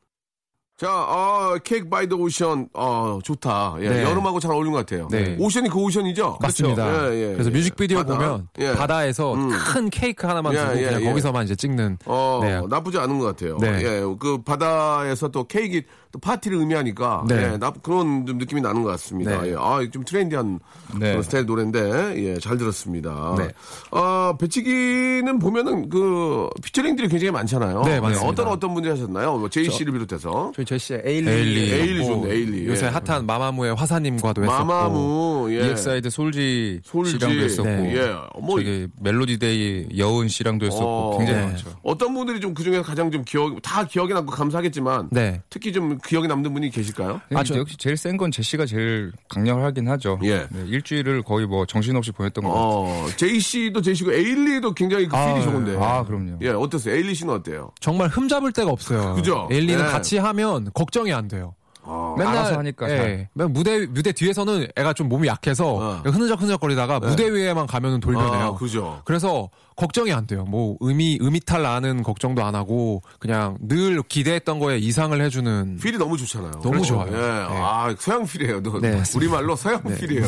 자, 0.82 0.88
아, 0.90 1.56
Cake 1.64 1.88
by 1.88 2.08
the 2.08 2.20
Ocean. 2.20 2.66
아, 2.74 3.20
좋다. 3.22 3.76
예, 3.82 3.88
네. 3.88 4.02
여름하고 4.02 4.40
잘 4.40 4.50
어울리는 4.50 4.72
것 4.72 4.84
같아요. 4.84 5.06
네. 5.12 5.36
오션이 5.38 5.68
그 5.68 5.78
오션이죠? 5.78 6.38
맞습니다. 6.40 7.14
예, 7.14 7.28
예, 7.28 7.32
그래서 7.34 7.50
예. 7.50 7.54
뮤직비디오 7.54 7.98
바다. 7.98 8.14
보면 8.18 8.48
예. 8.58 8.72
바다에서 8.72 9.34
음. 9.34 9.50
큰 9.50 9.90
케이크 9.90 10.26
하나만 10.26 10.52
예, 10.54 10.58
두고 10.58 10.78
예, 10.78 10.84
그냥 10.86 11.02
예. 11.02 11.04
거기서만 11.04 11.44
이제 11.44 11.54
찍는. 11.54 11.98
어, 12.06 12.40
네. 12.42 12.60
나쁘지 12.68 12.98
않은 12.98 13.16
것 13.20 13.26
같아요. 13.26 13.58
네. 13.58 13.80
예, 13.80 14.00
그 14.18 14.42
바다에서 14.42 15.28
또 15.28 15.44
케이크 15.44 15.82
또 16.12 16.18
파티를 16.18 16.58
의미하니까 16.58 17.24
네. 17.28 17.52
예, 17.54 17.56
나, 17.58 17.70
그런 17.70 18.26
좀 18.26 18.38
느낌이 18.38 18.60
나는 18.60 18.82
것 18.82 18.90
같습니다. 18.90 19.42
네. 19.42 19.50
예, 19.50 19.56
아, 19.58 19.80
좀 19.90 20.04
trendy한 20.04 20.60
네. 21.00 21.10
그런 21.10 21.22
스타일 21.22 21.46
노래인데 21.46 22.14
예, 22.22 22.38
잘 22.38 22.56
들었습니다. 22.58 23.34
네. 23.38 23.48
아, 23.90 24.34
배치기는 24.38 25.38
보면은 25.38 25.88
그 25.88 26.48
featuring들이 26.62 27.08
굉장히 27.08 27.30
많잖아요. 27.32 27.82
네, 27.84 28.00
맞습니다. 28.00 28.26
어떤 28.28 28.48
어떤 28.48 28.74
분들이 28.74 28.90
하셨나요? 28.92 29.36
뭐 29.38 29.48
제시를 29.48 29.92
비롯해서 29.92 30.52
저희 30.54 30.64
제시의 30.64 31.02
에일리. 31.04 31.30
에일리. 31.30 31.72
에일리 31.72 32.06
좋네, 32.06 32.30
에일리. 32.30 32.66
요새 32.68 32.86
예. 32.86 32.90
핫한 32.90 33.26
마마무의 33.26 33.74
화사님과도 33.74 34.44
했었고. 34.44 34.64
마마무, 34.64 35.48
예. 35.50 35.70
EXID 35.70 36.10
솔지, 36.10 36.80
솔지. 36.84 37.12
씨랑도 37.12 37.40
했었고 37.40 37.68
네. 37.68 37.96
예, 37.96 38.14
뭐 38.40 38.58
저기 38.58 38.86
멜로디데이 39.00 39.98
여은 39.98 40.28
씨랑도 40.28 40.66
했었고 40.66 40.84
어, 40.86 41.18
굉장히 41.18 41.40
네. 41.40 41.46
많죠. 41.46 41.70
어떤 41.82 42.14
분들이 42.14 42.40
좀 42.40 42.52
그 42.52 42.62
중에서 42.62 42.82
가장 42.82 43.10
좀 43.10 43.24
기억, 43.24 43.60
다 43.62 43.84
기억에 43.86 44.12
남고 44.12 44.30
감사하겠지만 44.32 45.08
네. 45.10 45.40
특히 45.48 45.72
좀 45.72 45.96
기억에 46.06 46.26
남는 46.26 46.52
분이 46.52 46.70
계실까요? 46.70 47.20
아, 47.34 47.42
저- 47.44 47.56
역시 47.56 47.76
제일 47.76 47.96
센 47.96 48.16
건 48.16 48.30
제시가 48.30 48.66
제일 48.66 49.12
강렬하긴 49.28 49.88
하죠. 49.88 50.18
예. 50.24 50.46
네, 50.50 50.64
일주일을 50.66 51.22
거의 51.22 51.46
뭐 51.46 51.64
정신없이 51.66 52.12
보냈던 52.12 52.44
것 52.44 52.50
같아요. 52.50 52.68
어, 52.68 53.06
제이 53.16 53.40
씨도 53.40 53.80
제이 53.82 53.94
씨고 53.94 54.12
에일리도 54.12 54.74
굉장히 54.74 55.04
그 55.06 55.10
필이 55.12 55.20
아, 55.22 55.40
좋은데. 55.42 55.76
아, 55.80 56.04
그럼요. 56.04 56.38
예, 56.42 56.48
어땠어요? 56.50 56.94
에일리 56.94 57.14
씨는 57.14 57.34
어때요? 57.34 57.70
정말 57.80 58.08
흠잡을 58.08 58.52
데가 58.52 58.70
없어요. 58.70 59.14
그죠? 59.14 59.48
에일리는 59.50 59.84
네. 59.84 59.90
같이 59.90 60.18
하면 60.18 60.70
걱정이 60.74 61.12
안 61.12 61.28
돼요. 61.28 61.54
아, 61.84 62.14
알아서 62.18 62.58
하니까 62.58 62.88
잘. 62.88 62.98
예, 62.98 63.28
맨 63.34 63.52
무대 63.52 63.86
무대 63.86 64.12
뒤에서는 64.12 64.68
애가 64.76 64.92
좀 64.92 65.08
몸이 65.08 65.28
약해서 65.28 65.74
어. 65.74 66.02
흐느적 66.04 66.40
흐느적거리다가 66.40 67.00
무대 67.00 67.30
위에만 67.32 67.66
가면은 67.66 68.00
돌변해요. 68.00 68.44
아, 68.44 68.54
그죠. 68.54 69.00
그래서 69.04 69.50
걱정이 69.76 70.12
안 70.12 70.26
돼요. 70.26 70.44
뭐 70.44 70.76
음이 70.80 71.18
음이탈 71.20 71.62
나는 71.62 72.02
걱정도 72.02 72.44
안 72.44 72.54
하고 72.54 73.02
그냥 73.18 73.56
늘 73.60 74.02
기대했던 74.02 74.58
거에 74.58 74.78
이상을 74.78 75.20
해주는 75.20 75.78
feel이 75.82 75.98
너무 75.98 76.16
좋잖아요. 76.16 76.52
너무 76.52 76.70
그렇죠. 76.70 76.94
좋아요. 76.94 77.12
예, 77.12 77.16
네. 77.16 77.60
아, 77.60 77.94
서양 77.98 78.24
feel이에요. 78.24 78.62
너, 78.62 78.78
네, 78.80 78.96
맞습니다. 78.96 79.16
우리 79.16 79.28
말로 79.28 79.56
서양 79.56 79.82
feel이에요. 79.82 80.24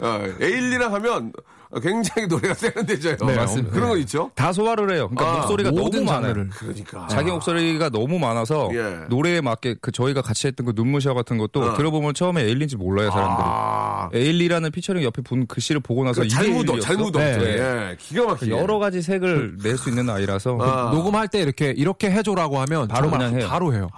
어, 0.00 0.22
에일리랑 0.40 0.92
하면 0.94 1.32
굉장히 1.80 2.26
노래가 2.28 2.54
세련되져요. 2.54 3.16
네, 3.26 3.36
맞습니다. 3.36 3.72
그런 3.74 3.88
거 3.90 3.96
있죠? 3.98 4.30
다 4.34 4.52
소화를 4.52 4.92
해요. 4.94 5.08
그러니까 5.08 5.30
아, 5.30 5.36
목소리가 5.38 5.70
너무 5.70 6.02
많아요. 6.04 6.34
그러니까. 6.50 7.06
자기 7.08 7.30
목소리가 7.30 7.88
너무 7.88 8.18
많아서 8.18 8.68
예. 8.74 9.06
노래에 9.08 9.40
맞게 9.40 9.76
그 9.80 9.90
저희가 9.92 10.22
같이 10.22 10.46
했던 10.46 10.66
그 10.66 10.72
눈부셔 10.74 11.14
같은 11.14 11.38
것도 11.38 11.60
어. 11.62 11.74
들어보면 11.76 12.14
처음에 12.14 12.42
에일리인지 12.42 12.76
몰라요 12.76 13.10
사람들이. 13.10 13.42
아, 13.46 14.10
에일리라는 14.12 14.70
피처링 14.70 15.02
옆에 15.02 15.22
본 15.22 15.46
글씨를 15.46 15.80
보고 15.80 16.04
나서 16.04 16.26
잘 16.28 16.48
묻어? 16.48 16.78
잘 16.80 16.96
묻어. 16.96 17.18
네. 17.18 17.38
예, 17.40 17.96
기가 17.98 18.24
막히게. 18.26 18.50
여러 18.52 18.78
가지 18.78 19.00
색을 19.02 19.56
낼 19.62 19.78
수 19.78 19.88
있는 19.88 20.08
아이라서 20.10 20.58
아. 20.60 20.90
녹음할 20.92 21.28
때 21.28 21.40
이렇게 21.40 21.70
이렇게 21.70 22.10
해줘라고 22.10 22.58
하면 22.60 22.86
바로 22.88 23.10
그냥 23.10 23.34
해요. 23.34 23.46
바로 23.48 23.72
해요. 23.74 23.88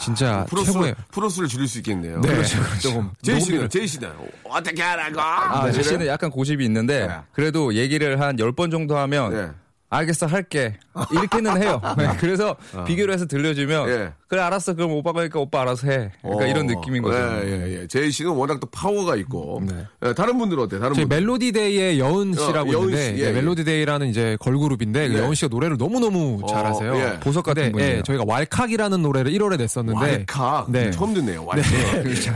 진짜 0.00 0.44
프로세스, 0.48 0.72
최고예요. 0.72 0.94
프로세스를 1.12 1.48
줄일 1.48 1.68
수 1.68 1.78
있겠네요. 1.78 2.20
네, 2.20 2.28
그렇죠. 2.28 2.58
조금 2.80 3.10
제시는, 3.22 3.68
제시는 3.68 4.10
어떻게 4.44 4.82
하라고? 4.82 5.20
아, 5.20 5.66
네, 5.66 5.72
제시는 5.72 6.06
약간 6.06 6.30
고집이 6.30 6.64
있는데 6.64 7.06
네. 7.06 7.14
그래도 7.32 7.74
얘기를 7.74 8.20
한 8.20 8.36
10번 8.36 8.70
정도 8.70 8.96
하면 8.96 9.32
네. 9.32 9.50
알겠어 9.90 10.26
할게 10.26 10.76
이렇게는 11.12 11.60
해요. 11.60 11.80
네, 11.98 12.08
그래서 12.20 12.56
비교를 12.86 13.12
해서 13.12 13.26
들려주면 13.26 13.82
어. 13.82 13.88
예. 13.90 14.12
그래 14.28 14.40
알았어 14.42 14.74
그럼 14.74 14.92
오빠가 14.92 15.20
하니까 15.22 15.40
오빠 15.40 15.62
알아서 15.62 15.88
해. 15.88 16.12
그러니까 16.22 16.44
어, 16.44 16.46
이런 16.48 16.66
느낌인 16.68 17.02
거죠. 17.02 17.16
예, 17.18 17.42
예, 17.44 17.80
예. 17.82 17.86
제시는 17.88 18.30
워낙 18.30 18.60
또 18.60 18.68
파워가 18.68 19.16
있고. 19.16 19.60
예, 20.04 20.14
다른 20.14 20.38
분들은 20.38 20.62
어때요? 20.62 20.78
다른 20.78 20.94
저희 20.94 21.04
분들. 21.04 21.16
멜로디 21.20 21.50
데이의 21.50 21.98
여은 21.98 22.34
씨라고 22.34 22.70
어, 22.70 22.72
여은 22.74 22.84
있는데 22.90 23.16
씨, 23.16 23.22
예, 23.22 23.24
네, 23.24 23.28
예. 23.30 23.32
멜로디 23.32 23.64
데이라는 23.64 24.06
이제 24.06 24.36
걸그룹인데 24.40 25.08
그 25.08 25.14
네. 25.14 25.18
여은 25.20 25.34
씨가 25.34 25.48
노래를 25.48 25.76
너무 25.78 25.98
너무 25.98 26.38
어, 26.44 26.46
잘하세요. 26.46 26.96
예. 26.96 27.18
보석 27.18 27.44
같은 27.44 27.72
분이에요. 27.72 27.96
예, 27.96 28.02
저희가 28.04 28.22
왈칵이라는 28.28 29.02
노래를 29.02 29.32
1월에 29.32 29.56
냈었는데 29.58 30.24
왈칵. 30.28 30.70
네. 30.70 30.92
처음 30.92 31.12
듣네요. 31.14 31.44
왈칵. 31.44 31.64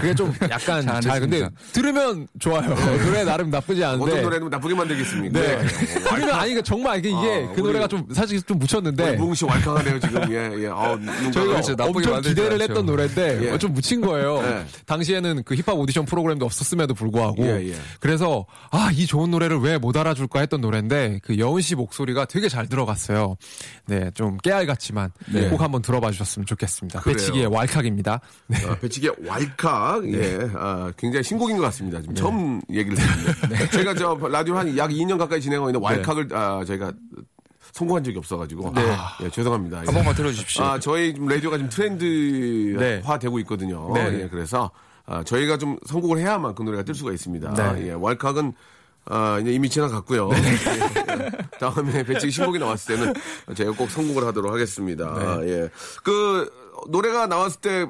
그게 0.00 0.14
좀 0.16 0.34
약간 0.50 0.82
잘 0.84 1.00
잘 1.00 1.20
근데. 1.20 1.48
들으면 1.72 2.26
좋아요. 2.40 2.74
노래 3.04 3.22
나름 3.22 3.50
나쁘지 3.50 3.84
않은데 3.84 4.04
어떤 4.10 4.22
노래는 4.24 4.50
나쁘게 4.50 4.74
만들겠습니까? 4.74 5.38
네. 5.40 5.54
어, 5.54 6.14
들으면 6.16 6.34
아니 6.34 6.50
이게 6.52 6.62
정말 6.62 6.98
이게, 6.98 7.08
이게 7.44 7.54
그 7.54 7.60
노래가 7.60 7.86
좀 7.88 8.06
사실 8.12 8.40
좀 8.42 8.58
묻혔는데 8.58 9.12
뭉씨 9.16 9.44
왈칵하네요 9.44 10.00
지금. 10.00 10.22
예, 10.32 10.64
예. 10.64 10.68
아. 10.68 10.98
저희가. 11.32 11.60
나쁘게 11.76 12.08
엄청 12.10 12.20
기대를 12.22 12.52
않죠. 12.52 12.62
했던 12.64 12.86
노래인데 12.86 13.46
예. 13.46 13.50
어, 13.50 13.58
좀 13.58 13.72
묻힌 13.72 14.00
거예요. 14.00 14.38
예. 14.44 14.64
당시에는 14.86 15.42
그 15.44 15.54
힙합 15.54 15.78
오디션 15.78 16.04
프로그램도 16.04 16.44
없었음에도 16.44 16.94
불구하고 16.94 17.44
예, 17.44 17.68
예. 17.70 17.74
그래서 18.00 18.46
아 18.70 18.90
이 18.94 19.06
좋은 19.06 19.30
노래를 19.30 19.58
왜 19.58 19.78
못 19.78 19.96
알아줄까 19.96 20.38
했던 20.40 20.60
노래인데 20.60 21.20
그 21.24 21.38
여은 21.38 21.60
씨 21.60 21.74
목소리가 21.74 22.24
되게 22.26 22.48
잘 22.48 22.68
들어갔어요. 22.68 23.36
네, 23.86 24.10
좀 24.14 24.36
깨알 24.38 24.66
같지만 24.66 25.10
네. 25.32 25.48
꼭 25.48 25.60
한번 25.60 25.82
들어봐 25.82 26.10
주셨으면 26.12 26.46
좋겠습니다. 26.46 27.00
그래요. 27.00 27.16
배치기의 27.16 27.46
왈칵입니다. 27.46 28.20
네. 28.46 28.58
아, 28.66 28.74
배치기의 28.78 29.12
왈칵, 29.26 30.12
예, 30.12 30.48
아, 30.54 30.92
굉장히 30.96 31.24
신곡인 31.24 31.56
것 31.56 31.64
같습니다. 31.64 32.00
지금 32.00 32.14
처음 32.14 32.60
얘기를 32.70 32.96
듣는데. 32.96 33.68
제가 33.76 33.94
저 33.94 34.16
라디오 34.30 34.56
한 34.56 34.76
약 34.76 34.90
2년 34.90 35.18
가까이 35.18 35.40
진행하고 35.40 35.70
있는데 35.70 35.84
왈칵을, 35.84 36.28
아, 36.32 36.64
저희가 36.64 36.92
성공한 37.72 38.04
적이 38.04 38.18
없어가지고. 38.18 38.72
아, 38.74 39.16
예, 39.22 39.30
죄송합니다. 39.30 39.80
예. 39.80 39.84
한 39.86 39.94
번만 39.94 40.14
들어주십시오. 40.14 40.64
아, 40.64 40.78
저희 40.78 41.14
지금 41.14 41.28
라디오가 41.28 41.56
지금 41.56 41.70
트렌드화 41.70 42.78
네. 42.80 43.18
되고 43.20 43.38
있거든요. 43.40 43.92
네. 43.94 44.22
예, 44.22 44.28
그래서, 44.28 44.70
아, 45.06 45.22
저희가 45.22 45.58
좀 45.58 45.78
선곡을 45.86 46.18
해야만 46.18 46.54
그 46.54 46.62
노래가 46.62 46.82
뜰 46.82 46.94
수가 46.94 47.12
있습니다. 47.12 47.54
네. 47.54 47.88
예, 47.88 47.92
왈칵은 47.92 48.52
아, 49.06 49.38
이제 49.40 49.52
이미 49.52 49.68
지나갔고요. 49.68 50.30
예, 50.32 50.36
예. 50.36 51.30
다음에 51.58 52.02
배치기 52.04 52.32
신곡이 52.32 52.58
나왔을 52.58 52.96
때는 52.96 53.14
제가 53.54 53.72
꼭 53.72 53.90
선곡을 53.90 54.24
하도록 54.26 54.50
하겠습니다. 54.52 55.38
네. 55.40 55.48
예. 55.50 55.70
그, 56.02 56.50
노래가 56.88 57.26
나왔을 57.26 57.60
때 57.60 57.86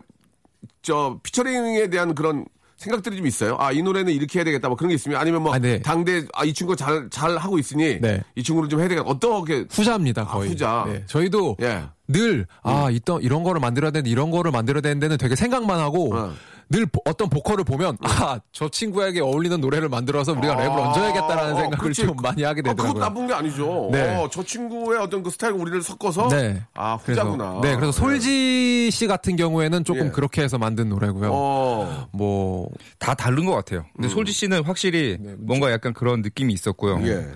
저 0.85 1.19
피처링에 1.23 1.89
대한 1.89 2.15
그런 2.15 2.45
생각들이 2.85 3.17
좀 3.17 3.27
있어요. 3.27 3.57
아, 3.59 3.73
이 3.73 3.83
노래는 3.83 4.13
이렇게 4.13 4.39
해야 4.39 4.45
되겠다. 4.45 4.69
뭐 4.69 4.77
그런 4.77 4.91
게 4.91 4.95
있으면 4.95 5.19
아니면 5.19 5.43
뭐 5.43 5.55
아, 5.55 5.59
네. 5.59 5.81
당대 5.81 6.25
아, 6.35 6.45
이 6.45 6.53
친구가 6.53 6.77
잘, 6.77 7.09
잘 7.11 7.37
하고 7.37 7.59
있으니 7.59 8.01
네. 8.01 8.23
이 8.37 8.43
친구를 8.43 8.69
좀 8.69 8.81
해야 8.81 8.89
되겠다. 8.89 9.09
어떻게 9.09 9.65
후자입니다 9.71 10.25
거의. 10.25 10.49
아, 10.49 10.51
후자. 10.53 10.85
네, 10.87 11.03
저희도 11.07 11.57
예. 11.63 11.85
늘, 12.07 12.47
아, 12.63 12.91
있던, 12.91 13.23
이런 13.23 13.43
거를 13.43 13.61
만들어야 13.61 13.91
되는데, 13.91 14.11
이런 14.11 14.31
거를 14.31 14.51
만들어야 14.51 14.83
되는데는 14.83 15.17
되게 15.17 15.35
생각만 15.37 15.79
하고, 15.79 16.15
어. 16.15 16.35
늘 16.71 16.87
보- 16.87 17.01
어떤 17.05 17.29
보컬을 17.29 17.65
보면, 17.65 17.99
아, 18.03 18.41
저 18.53 18.69
친구에게 18.69 19.21
어울리는 19.21 19.61
노래를 19.61 19.89
만들어서 19.89 20.33
우리가 20.33 20.57
랩을 20.57 20.71
얹어야겠다라는 20.71 21.43
아, 21.53 21.55
생각을 21.57 21.79
그렇지. 21.79 22.07
좀 22.07 22.17
많이 22.23 22.43
하게 22.43 22.63
아, 22.65 22.71
되더라고요. 22.71 23.01
나쁜 23.03 23.27
게 23.27 23.35
아니죠. 23.35 23.89
네. 23.93 24.17
어, 24.17 24.29
저 24.31 24.43
친구의 24.43 24.99
어떤 25.01 25.23
그 25.23 25.31
스타일과 25.31 25.59
우리를 25.61 25.83
섞어서 25.83 26.29
네. 26.29 26.63
아, 26.75 26.99
그래서, 27.05 27.23
후자구나. 27.23 27.61
네, 27.63 27.75
그래서 27.77 27.93
솔지 27.93 28.91
씨 28.91 29.07
같은 29.07 29.37
경우에는 29.37 29.85
조금 29.85 30.07
예. 30.07 30.11
그렇게 30.11 30.43
해서 30.43 30.59
만든 30.59 30.89
노래고요. 30.89 31.31
어. 31.33 32.09
뭐, 32.13 32.69
다 32.99 33.15
다른 33.15 33.45
것 33.45 33.53
같아요. 33.53 33.85
근데 33.95 34.09
솔지 34.09 34.33
씨는 34.33 34.65
확실히 34.65 35.19
뭔가 35.39 35.71
약간 35.71 35.93
그런 35.93 36.23
느낌이 36.23 36.53
있었고요. 36.53 37.01
예. 37.07 37.27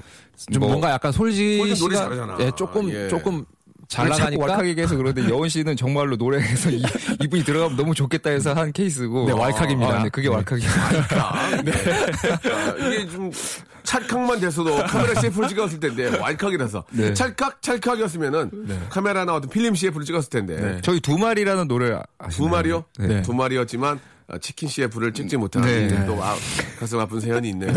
좀 0.52 0.60
뭐- 0.60 0.68
뭔가 0.68 0.90
약간 0.92 1.10
솔지 1.12 1.74
씨가 1.74 1.96
잘하잖아. 1.96 2.36
예, 2.40 2.50
조금, 2.56 2.88
예. 2.90 3.08
조금 3.08 3.44
잘 3.88 4.09
나가니까. 4.09 4.44
왈칵이게 4.44 4.83
해서 4.83 4.96
그런데 4.96 5.29
여은 5.29 5.48
씨는 5.48 5.77
정말로 5.77 6.16
노래에서 6.16 6.70
이, 6.70 6.83
이분이 7.24 7.42
들어가면 7.42 7.77
너무 7.77 7.94
좋겠다 7.94 8.29
해서 8.31 8.53
한 8.53 8.70
케이스고. 8.70 9.27
네, 9.27 9.33
왈칵입니다. 9.33 10.01
아, 10.01 10.03
네, 10.03 10.09
그게 10.11 10.29
네. 10.29 10.35
왈칵이에요. 10.35 10.70
네. 11.64 11.72
아, 12.53 12.77
이게 12.77 13.09
좀 13.09 13.33
찰칵만 13.83 14.40
됐어도 14.40 14.77
카메라 14.85 15.18
CF를 15.18 15.48
찍었을 15.48 15.81
텐데 15.81 16.18
왈칵이라서 16.18 16.85
네. 16.90 17.14
찰칵 17.14 17.62
찰칵이었으면은 17.62 18.51
카메라나 18.90 19.35
어떤 19.35 19.48
필름 19.48 19.74
CF를 19.74 20.05
찍었을 20.05 20.29
텐데 20.29 20.57
네. 20.61 20.81
저희 20.83 21.01
두 21.01 21.16
마리라는 21.16 21.66
노래 21.68 21.98
아시나요? 22.18 22.31
두 22.31 22.48
마리요? 22.48 22.85
네. 22.98 23.22
두 23.22 23.33
마리였지만 23.33 23.96
아, 23.96 24.17
치킨 24.40 24.68
CF를 24.68 25.12
찍지 25.14 25.38
못한 25.38 25.62
네. 25.62 26.04
또 26.06 26.22
아, 26.22 26.36
가슴 26.78 26.98
아픈 27.00 27.18
사연이 27.20 27.48
있네요. 27.50 27.72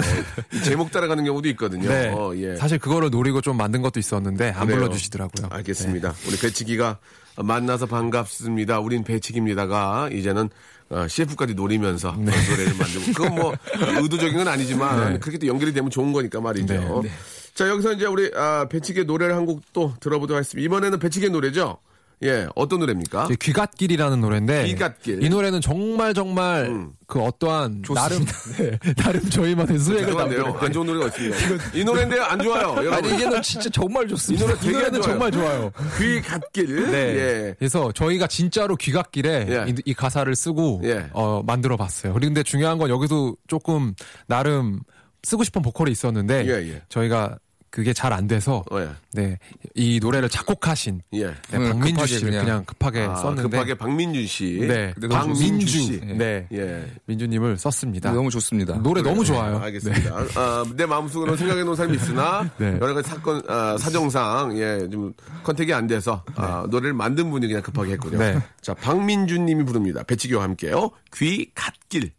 이 0.53 0.63
제목 0.63 0.91
따라가는 0.91 1.23
경우도 1.23 1.47
있거든요. 1.49 1.87
네. 1.87 2.09
어, 2.09 2.33
예. 2.35 2.57
사실 2.57 2.77
그거를 2.77 3.09
노리고 3.09 3.39
좀 3.39 3.55
만든 3.55 3.81
것도 3.81 3.99
있었는데 4.01 4.51
안 4.51 4.67
그래요. 4.67 4.81
불러주시더라고요. 4.81 5.47
알겠습니다. 5.49 6.13
우리 6.27 6.37
배치기가 6.37 6.97
만나서 7.37 7.85
반갑습니다. 7.85 8.79
우린 8.81 9.03
배치기입니다가 9.05 10.09
이제는 10.11 10.49
어, 10.89 11.07
CF까지 11.07 11.53
노리면서 11.53 12.13
네. 12.19 12.31
어, 12.31 12.49
노래를 12.49 12.73
만들고 12.77 13.13
그건 13.13 13.35
뭐 13.35 13.55
의도적인 14.01 14.35
건 14.35 14.47
아니지만 14.49 15.21
그렇게 15.21 15.37
또 15.37 15.47
연결이 15.47 15.71
되면 15.71 15.89
좋은 15.89 16.11
거니까 16.11 16.41
말이죠. 16.41 17.01
네. 17.03 17.09
자 17.53 17.69
여기서 17.69 17.93
이제 17.93 18.05
우리 18.07 18.29
아, 18.35 18.67
배치기의 18.69 19.05
노래를 19.05 19.35
한 19.35 19.45
곡 19.45 19.61
또 19.71 19.93
들어보도록 20.01 20.37
하겠습니다. 20.37 20.65
이번에는 20.65 20.99
배치기의 20.99 21.31
노래죠. 21.31 21.77
예, 22.23 22.47
어떤 22.55 22.79
노래입니까? 22.79 23.27
귀갓길이라는 23.39 24.21
노래인데 24.21 24.65
귀갓길. 24.67 25.23
이 25.23 25.29
노래는 25.29 25.61
정말 25.61 26.13
정말 26.13 26.65
음. 26.67 26.91
그 27.07 27.19
어떠한 27.21 27.81
나름 27.93 28.25
네, 28.57 28.77
나름 28.95 29.21
저희만의 29.29 29.79
수액을. 29.79 30.15
담는 30.15 30.45
안 30.57 30.71
좋은 30.71 30.85
노래가 30.85 31.07
있습니다. 31.07 31.77
이 31.77 31.83
노래인데요, 31.83 32.23
안 32.23 32.39
좋아요. 32.41 32.75
여러분. 32.77 32.93
아니, 32.93 33.13
이게는 33.13 33.41
진짜 33.41 33.69
정말 33.69 34.05
이 34.05 34.09
좋습니다. 34.09 34.45
노래 34.45 34.57
이 34.57 34.61
되게 34.61 34.77
안 34.77 34.83
노래는 34.83 35.01
좋아요. 35.01 35.11
정말 35.11 35.31
좋아요. 35.31 35.71
귀 35.97 36.21
갓길. 36.21 36.91
네. 36.91 36.97
예. 36.97 37.55
그래서 37.57 37.91
저희가 37.91 38.27
진짜로 38.27 38.75
귀갓길에 38.75 39.47
예. 39.49 39.71
이, 39.71 39.75
이 39.85 39.93
가사를 39.93 40.33
쓰고 40.35 40.81
예. 40.85 41.07
어, 41.13 41.41
만들어 41.45 41.75
봤어요. 41.75 42.13
근데 42.13 42.43
중요한 42.43 42.77
건 42.77 42.89
여기도 42.89 43.35
조금 43.47 43.93
나름 44.27 44.79
쓰고 45.23 45.43
싶은 45.43 45.61
보컬이 45.61 45.91
있었는데 45.91 46.45
예, 46.47 46.73
예. 46.73 46.81
저희가 46.89 47.37
그게 47.71 47.93
잘 47.93 48.11
안 48.11 48.27
돼서 48.27 48.61
어, 48.69 48.79
예. 48.81 48.89
네, 49.13 49.39
이 49.73 49.99
노래를 50.01 50.27
작곡하신 50.27 51.01
예. 51.13 51.27
네, 51.27 51.57
음, 51.57 51.69
박민주 51.69 51.93
급하게 51.93 52.07
씨를 52.07 52.29
그냥. 52.31 52.45
그냥, 52.45 52.65
급하게 52.65 53.01
아, 53.03 53.15
썼는데 53.15 53.43
급하게 53.43 53.73
박민준 53.75 54.27
씨. 54.27 54.59
네, 54.67 54.93
박민주. 55.09 55.67
씨. 55.79 56.01
네, 56.01 56.45
예. 56.51 56.85
민주님을 57.05 57.57
썼습니다. 57.57 58.11
너무 58.11 58.29
좋습니다. 58.29 58.75
노래 58.79 59.01
너무 59.01 59.23
좋아요. 59.23 59.59
알겠습니다. 59.59 60.13
아, 60.35 60.65
내 60.75 60.85
마음속으로 60.85 61.37
생각해 61.37 61.63
놓은 61.63 61.75
사람이 61.77 61.95
있으나 61.95 62.49
네. 62.59 62.77
여러 62.81 62.93
가지 62.93 63.07
사건 63.09 63.41
아, 63.47 63.77
사정상 63.79 64.57
예, 64.57 64.89
좀 64.91 65.13
컨택이 65.43 65.73
안 65.73 65.87
돼서 65.87 66.23
아, 66.35 66.65
노래를 66.69 66.93
만든 66.93 67.31
분이 67.31 67.47
그냥 67.47 67.61
급하게 67.63 67.93
했군요. 67.93 68.17
네. 68.17 68.37
자, 68.59 68.73
박민준 68.73 69.45
님이 69.45 69.63
부릅니다. 69.63 70.03
배치기와 70.03 70.43
함께요. 70.43 70.91
귀 71.15 71.49
갓길. 71.55 72.11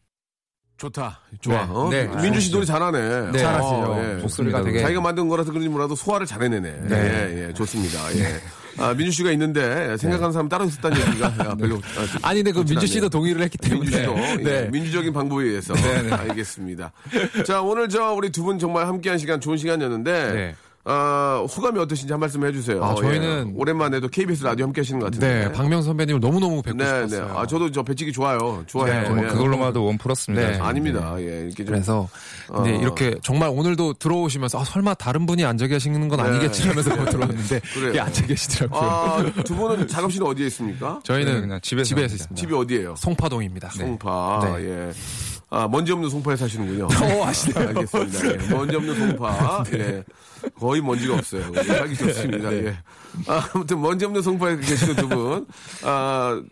좋다. 0.82 1.20
좋아. 1.40 1.54
네. 1.54 1.66
어? 1.70 1.88
네. 1.90 2.08
민준 2.22 2.40
씨 2.40 2.50
노래 2.50 2.64
잘하네. 2.66 3.30
네. 3.30 3.38
잘하시죠. 3.38 3.74
어, 3.74 4.02
예. 4.02 4.14
목소리가 4.20 4.64
되게 4.64 4.80
자기가 4.80 5.00
만든 5.00 5.28
거라서 5.28 5.50
그런지 5.50 5.68
몰라도 5.68 5.94
소화를 5.94 6.26
잘해내네. 6.26 6.70
네. 6.88 6.96
예, 6.96 7.48
예, 7.48 7.52
좋습니다. 7.54 7.98
예. 8.16 8.40
아, 8.78 8.88
민준 8.94 9.12
씨가 9.12 9.30
있는데 9.32 9.96
생각하는 9.96 10.32
사람 10.32 10.48
따로 10.48 10.64
있었다는 10.64 10.98
얘기가 11.08 11.26
아, 11.38 11.54
별로 11.54 11.76
아, 11.76 12.28
아니 12.28 12.42
근데 12.42 12.50
그 12.58 12.64
민주 12.66 12.86
씨도. 12.88 13.08
동의를 13.10 13.42
했기 13.42 13.58
때문에 13.58 13.80
민주 13.80 13.96
씨도 13.98 14.18
예, 14.18 14.36
네. 14.42 14.68
민주적인 14.70 15.12
방법에 15.12 15.44
의해서 15.44 15.74
알겠습니다. 15.76 16.90
자 17.46 17.60
오늘 17.62 17.88
저 17.88 18.12
우리 18.14 18.30
두 18.30 18.42
분 18.42 18.58
정말 18.58 18.88
함께한 18.88 19.18
시간 19.18 19.40
좋은 19.40 19.56
시간이었는데 19.58 20.32
네. 20.32 20.54
아, 20.84 21.46
소감이 21.48 21.78
어떠신지 21.78 22.12
한 22.12 22.18
말씀 22.18 22.44
해주세요. 22.44 22.82
아, 22.82 22.94
저희는- 22.96 23.50
예, 23.50 23.52
오랜만에도 23.54 24.08
KBS 24.08 24.42
라디오 24.42 24.66
함께 24.66 24.80
하시는 24.80 24.98
것 24.98 25.06
같은데. 25.06 25.44
네, 25.46 25.52
박명 25.52 25.80
선배님을 25.80 26.18
너무너무 26.20 26.60
뵙고 26.60 26.76
네, 26.78 26.84
네. 26.84 27.08
싶었어요. 27.08 27.38
아 27.38 27.46
저도 27.46 27.70
저 27.70 27.84
배치기 27.84 28.10
좋아요. 28.10 28.64
좋아해요. 28.66 29.02
네, 29.02 29.08
뭐 29.10 29.24
예. 29.24 29.28
그걸로마도 29.28 29.84
원 29.84 29.96
플러스입니다. 29.96 30.50
네. 30.50 30.58
아닙니다. 30.58 31.14
예, 31.18 31.42
이렇게 31.46 31.64
좀 31.64 31.66
그래서 31.66 32.08
근데 32.52 32.74
어. 32.76 32.80
이렇게 32.80 33.14
정말 33.22 33.50
오늘도 33.50 33.94
들어오시면서 33.94 34.58
아, 34.60 34.64
설마 34.64 34.94
다른 34.94 35.24
분이 35.24 35.44
앉아 35.44 35.68
계시는 35.68 36.08
건 36.08 36.18
아니겠지 36.18 36.66
하면서 36.66 36.90
들어왔는데 37.06 37.60
네. 37.60 37.60
그래요. 37.74 37.90
이게 37.90 38.00
앉아 38.00 38.26
계시더라고요. 38.26 38.80
아, 38.90 39.42
두 39.44 39.54
분은 39.54 39.86
작업실은 39.86 40.26
어디에 40.26 40.46
있습니까? 40.48 40.98
저희는 41.04 41.42
그냥 41.42 41.60
집에서 41.62 41.88
집에서. 41.88 42.14
있습니다. 42.16 42.34
집이 42.34 42.54
어디예요? 42.54 42.94
송파동입니다. 42.96 43.68
송파. 43.70 44.56
네. 44.58 44.64
예. 44.88 44.92
아, 45.54 45.68
먼지 45.68 45.92
없는 45.92 46.08
송파에 46.08 46.34
사시는군요. 46.36 46.86
어, 47.20 47.24
아시네요. 47.26 47.68
알겠습니다. 47.68 48.26
예. 48.44 48.48
먼지 48.54 48.76
없는 48.76 48.94
송파. 48.96 49.64
예. 49.74 50.02
거의 50.58 50.80
먼지가 50.80 51.14
없어요. 51.14 51.52
예, 51.56 51.62
살기 51.62 51.94
좋습니다. 51.96 52.48
네. 52.50 52.64
예. 52.66 52.76
아, 53.26 53.46
아무튼 53.54 53.80
먼지 53.80 54.04
없는 54.06 54.22
송파에 54.22 54.56
계시는 54.56 54.96
두 54.96 55.08
분. 55.08 55.46
아, 55.84 56.42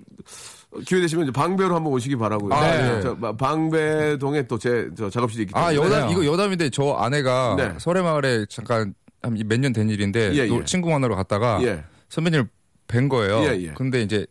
기회 0.86 1.00
되시면 1.00 1.32
방배로 1.32 1.74
한번 1.74 1.92
오시기 1.94 2.16
바라고요. 2.16 2.52
아, 2.52 2.76
예. 2.76 2.82
네. 2.96 3.00
저, 3.00 3.14
마- 3.14 3.32
방배동에 3.34 4.46
또 4.46 4.58
제 4.58 4.90
작업실이 4.96 5.44
있기 5.44 5.54
때문에. 5.54 5.70
아, 5.70 5.74
여담, 5.74 6.06
네. 6.08 6.12
이거 6.12 6.24
여담인데 6.26 6.68
저 6.70 6.92
아내가 6.92 7.54
네. 7.56 7.72
설해마을에 7.78 8.44
잠깐 8.50 8.92
한 9.22 9.34
몇 9.34 9.58
년 9.60 9.72
된 9.72 9.88
일인데 9.88 10.34
예, 10.34 10.46
노- 10.46 10.60
예. 10.60 10.64
친구 10.64 10.90
만나러 10.90 11.16
갔다가 11.16 11.58
예. 11.62 11.82
선배님을 12.10 12.48
뵌 12.86 13.08
거예요. 13.08 13.44
예, 13.44 13.62
예. 13.62 13.72
근데 13.74 14.02
이제 14.02 14.26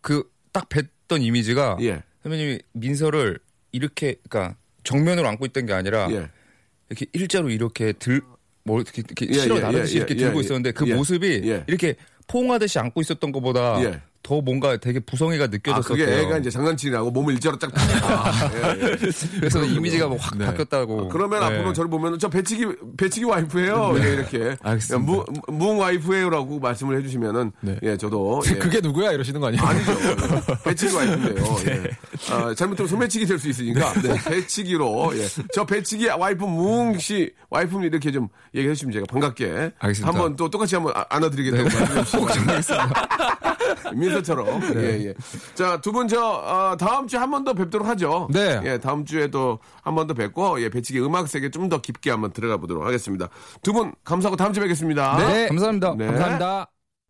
그 0.00 0.24
딱 0.52 0.68
뵀던 0.70 1.22
이미지가 1.22 1.76
예. 1.82 2.02
선배님이 2.24 2.58
민서를 2.72 3.38
이렇게 3.72 4.16
그러니까 4.28 4.56
정면으로 4.84 5.28
안고 5.28 5.46
있던 5.46 5.66
게 5.66 5.72
아니라 5.72 6.08
예. 6.10 6.28
이렇게 6.88 7.06
일자로 7.12 7.50
이렇게 7.50 7.92
들, 7.92 8.22
뭐 8.62 8.80
이렇게, 8.80 9.02
이렇게 9.04 9.26
예, 9.28 9.40
실어 9.40 9.56
예, 9.56 9.60
나르듯이 9.60 9.94
예, 9.94 9.98
이렇게 9.98 10.14
예, 10.14 10.18
들고 10.18 10.38
예, 10.38 10.44
있었는데 10.44 10.72
그 10.72 10.88
예. 10.88 10.94
모습이 10.94 11.42
예. 11.44 11.64
이렇게 11.66 11.96
포옹하듯이 12.26 12.78
안고 12.78 13.00
있었던 13.00 13.32
것보다 13.32 13.82
예. 13.82 14.00
더 14.26 14.40
뭔가 14.40 14.76
되게 14.76 14.98
부성애가 14.98 15.44
아, 15.44 15.46
느껴졌었대요. 15.46 16.04
그게 16.04 16.18
애가 16.20 16.38
이제 16.38 16.50
장난치라고 16.50 17.12
몸을 17.12 17.34
일자로 17.34 17.58
쫙 17.58 17.70
펴니까. 17.72 18.50
예, 18.54 18.80
예. 18.82 18.96
그래서 19.38 19.62
이미지가 19.64 20.08
뭐확 20.08 20.36
네. 20.36 20.46
바뀌었다고. 20.46 21.08
그러면 21.10 21.38
네. 21.40 21.46
앞으로 21.46 21.72
저를 21.72 21.88
보면 21.88 22.18
저 22.18 22.28
배치기 22.28 22.66
배치기 22.96 23.24
와이프예요. 23.24 23.94
예, 24.02 24.12
이렇게 24.14 24.56
알겠습니다. 24.62 24.98
무, 24.98 25.24
무 25.46 25.76
와이프예요라고 25.78 26.58
말씀을 26.58 26.98
해주시면은 26.98 27.52
네. 27.60 27.78
예 27.84 27.96
저도 27.96 28.42
예. 28.48 28.54
그게 28.58 28.80
누구야 28.80 29.12
이러시는 29.12 29.40
거 29.40 29.46
아니에요? 29.46 29.62
아니죠. 29.64 29.92
배치기 30.64 30.94
와이프인데요. 30.96 31.56
예. 31.70 31.82
아, 32.32 32.52
잘못하면 32.54 32.88
소매치기 32.88 33.26
될 33.26 33.36
수 33.38 33.48
있으니까 33.50 33.92
배치기로 34.24 35.12
예. 35.18 35.26
저 35.52 35.64
배치기 35.64 36.06
와이프 36.08 36.42
무웅 36.44 36.98
씨 36.98 37.30
와이프는 37.50 37.84
이렇게 37.84 38.10
좀 38.10 38.28
얘기해 38.54 38.74
주시면 38.74 38.92
제가 38.94 39.06
반갑게 39.08 39.72
알겠습니다. 39.78 40.08
한번 40.08 40.34
또 40.36 40.48
똑같이 40.50 40.74
한번 40.74 40.94
아- 40.96 41.04
안아드리겠다고 41.10 41.62
말씀해 42.24 42.56
주시 42.62 42.72
면 44.16 44.22
민서처럼 44.22 44.60
예, 44.76 45.06
예. 45.08 45.14
자, 45.54 45.80
두 45.80 45.92
분 45.92 46.08
저, 46.08 46.20
어, 46.20 46.76
다음 46.76 47.06
주에 47.06 47.18
한 47.18 47.30
번 47.30 47.44
더 47.44 47.52
뵙도록 47.54 47.86
하죠. 47.88 48.28
네. 48.32 48.60
예, 48.64 48.78
다음 48.78 49.04
주에 49.04 49.28
또한번 49.28 50.06
더 50.06 50.14
뵙고, 50.14 50.60
예, 50.62 50.68
배치기 50.70 51.00
음악 51.00 51.28
세계 51.28 51.50
좀 51.50 51.68
더 51.68 51.80
깊게 51.80 52.10
한번 52.10 52.32
들어가 52.32 52.56
보도록 52.56 52.84
하겠습니다. 52.86 53.28
두 53.62 53.72
분 53.72 53.92
감사하고 54.04 54.36
다음 54.36 54.52
주에 54.52 54.62
뵙겠습니다. 54.62 55.16
네. 55.18 55.48
감사합니다. 55.48 55.94
네. 55.96 56.06
감사합니다. 56.06 56.75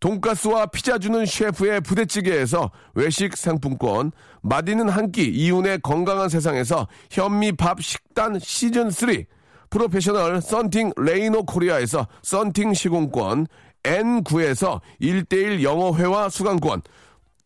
돈가스와 0.00 0.66
피자 0.66 0.98
주는 0.98 1.24
셰프의 1.26 1.82
부대찌개에서 1.82 2.70
외식 2.94 3.36
상품권, 3.36 4.12
맛있는 4.42 4.88
한 4.88 5.12
끼 5.12 5.24
이윤의 5.24 5.80
건강한 5.82 6.28
세상에서 6.28 6.88
현미밥 7.10 7.82
식단 7.82 8.38
시즌 8.38 8.90
3, 8.90 9.24
프로페셔널 9.68 10.40
썬팅 10.40 10.92
레이노 10.96 11.44
코리아에서 11.44 12.06
썬팅 12.22 12.74
시공권, 12.74 13.46
N9에서 13.82 14.80
1대1 15.00 15.62
영어회화 15.62 16.28
수강권, 16.28 16.82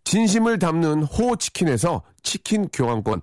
진심을 0.04 0.58
담는 0.58 1.04
호치킨에서 1.04 2.02
치킨 2.22 2.68
교환권, 2.72 3.22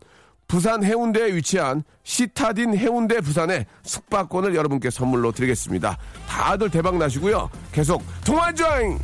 부산 0.51 0.83
해운대에 0.83 1.33
위치한 1.33 1.81
시타딘 2.03 2.75
해운대 2.75 3.21
부산의 3.21 3.65
숙박권을 3.83 4.53
여러분께 4.53 4.89
선물로 4.89 5.31
드리겠습니다. 5.31 5.97
다들 6.27 6.69
대박 6.69 6.97
나시고요. 6.97 7.49
계속 7.71 8.03
통화 8.25 8.51
조잉! 8.53 8.99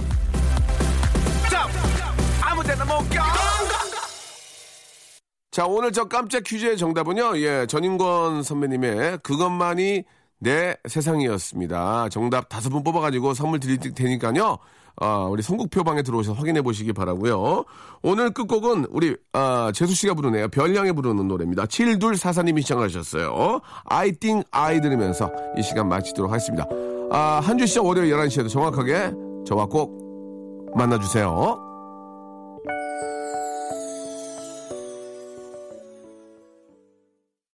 자, 5.51 5.65
오늘 5.65 5.93
저 5.93 6.03
깜짝 6.03 6.43
퀴즈의 6.43 6.77
정답은요, 6.77 7.38
예, 7.38 7.65
전인권 7.65 8.43
선배님의 8.43 9.19
그것만이 9.23 10.03
내 10.39 10.75
세상이었습니다. 10.86 12.10
정답 12.10 12.49
다섯 12.49 12.69
분 12.69 12.83
뽑아가지고 12.83 13.33
선물 13.33 13.62
드릴 13.62 13.77
테니까요, 13.79 14.60
어, 15.01 15.27
우리 15.29 15.43
선곡표 15.43 15.83
방에 15.83 16.01
들어오셔서 16.01 16.38
확인해 16.39 16.62
보시기 16.62 16.91
바라고요 16.93 17.63
오늘 18.01 18.31
끝곡은 18.31 18.88
우리, 18.89 19.15
아, 19.33 19.71
재수 19.73 19.93
씨가 19.93 20.13
부르네요. 20.13 20.47
별량에 20.49 20.91
부르는 20.91 21.27
노래입니다. 21.27 21.65
7244님이 21.65 22.62
시청하셨어요. 22.62 23.60
I 23.86 24.12
think 24.13 24.43
I 24.51 24.81
들으면서 24.81 25.31
이 25.57 25.62
시간 25.63 25.88
마치도록 25.89 26.31
하겠습니다. 26.31 26.65
아, 27.12 27.39
한 27.43 27.57
주 27.57 27.65
시작 27.67 27.86
월요일 27.86 28.13
11시에도 28.13 28.49
정확하게 28.49 29.13
저와 29.45 29.65
꼭 29.67 30.71
만나주세요. 30.75 31.66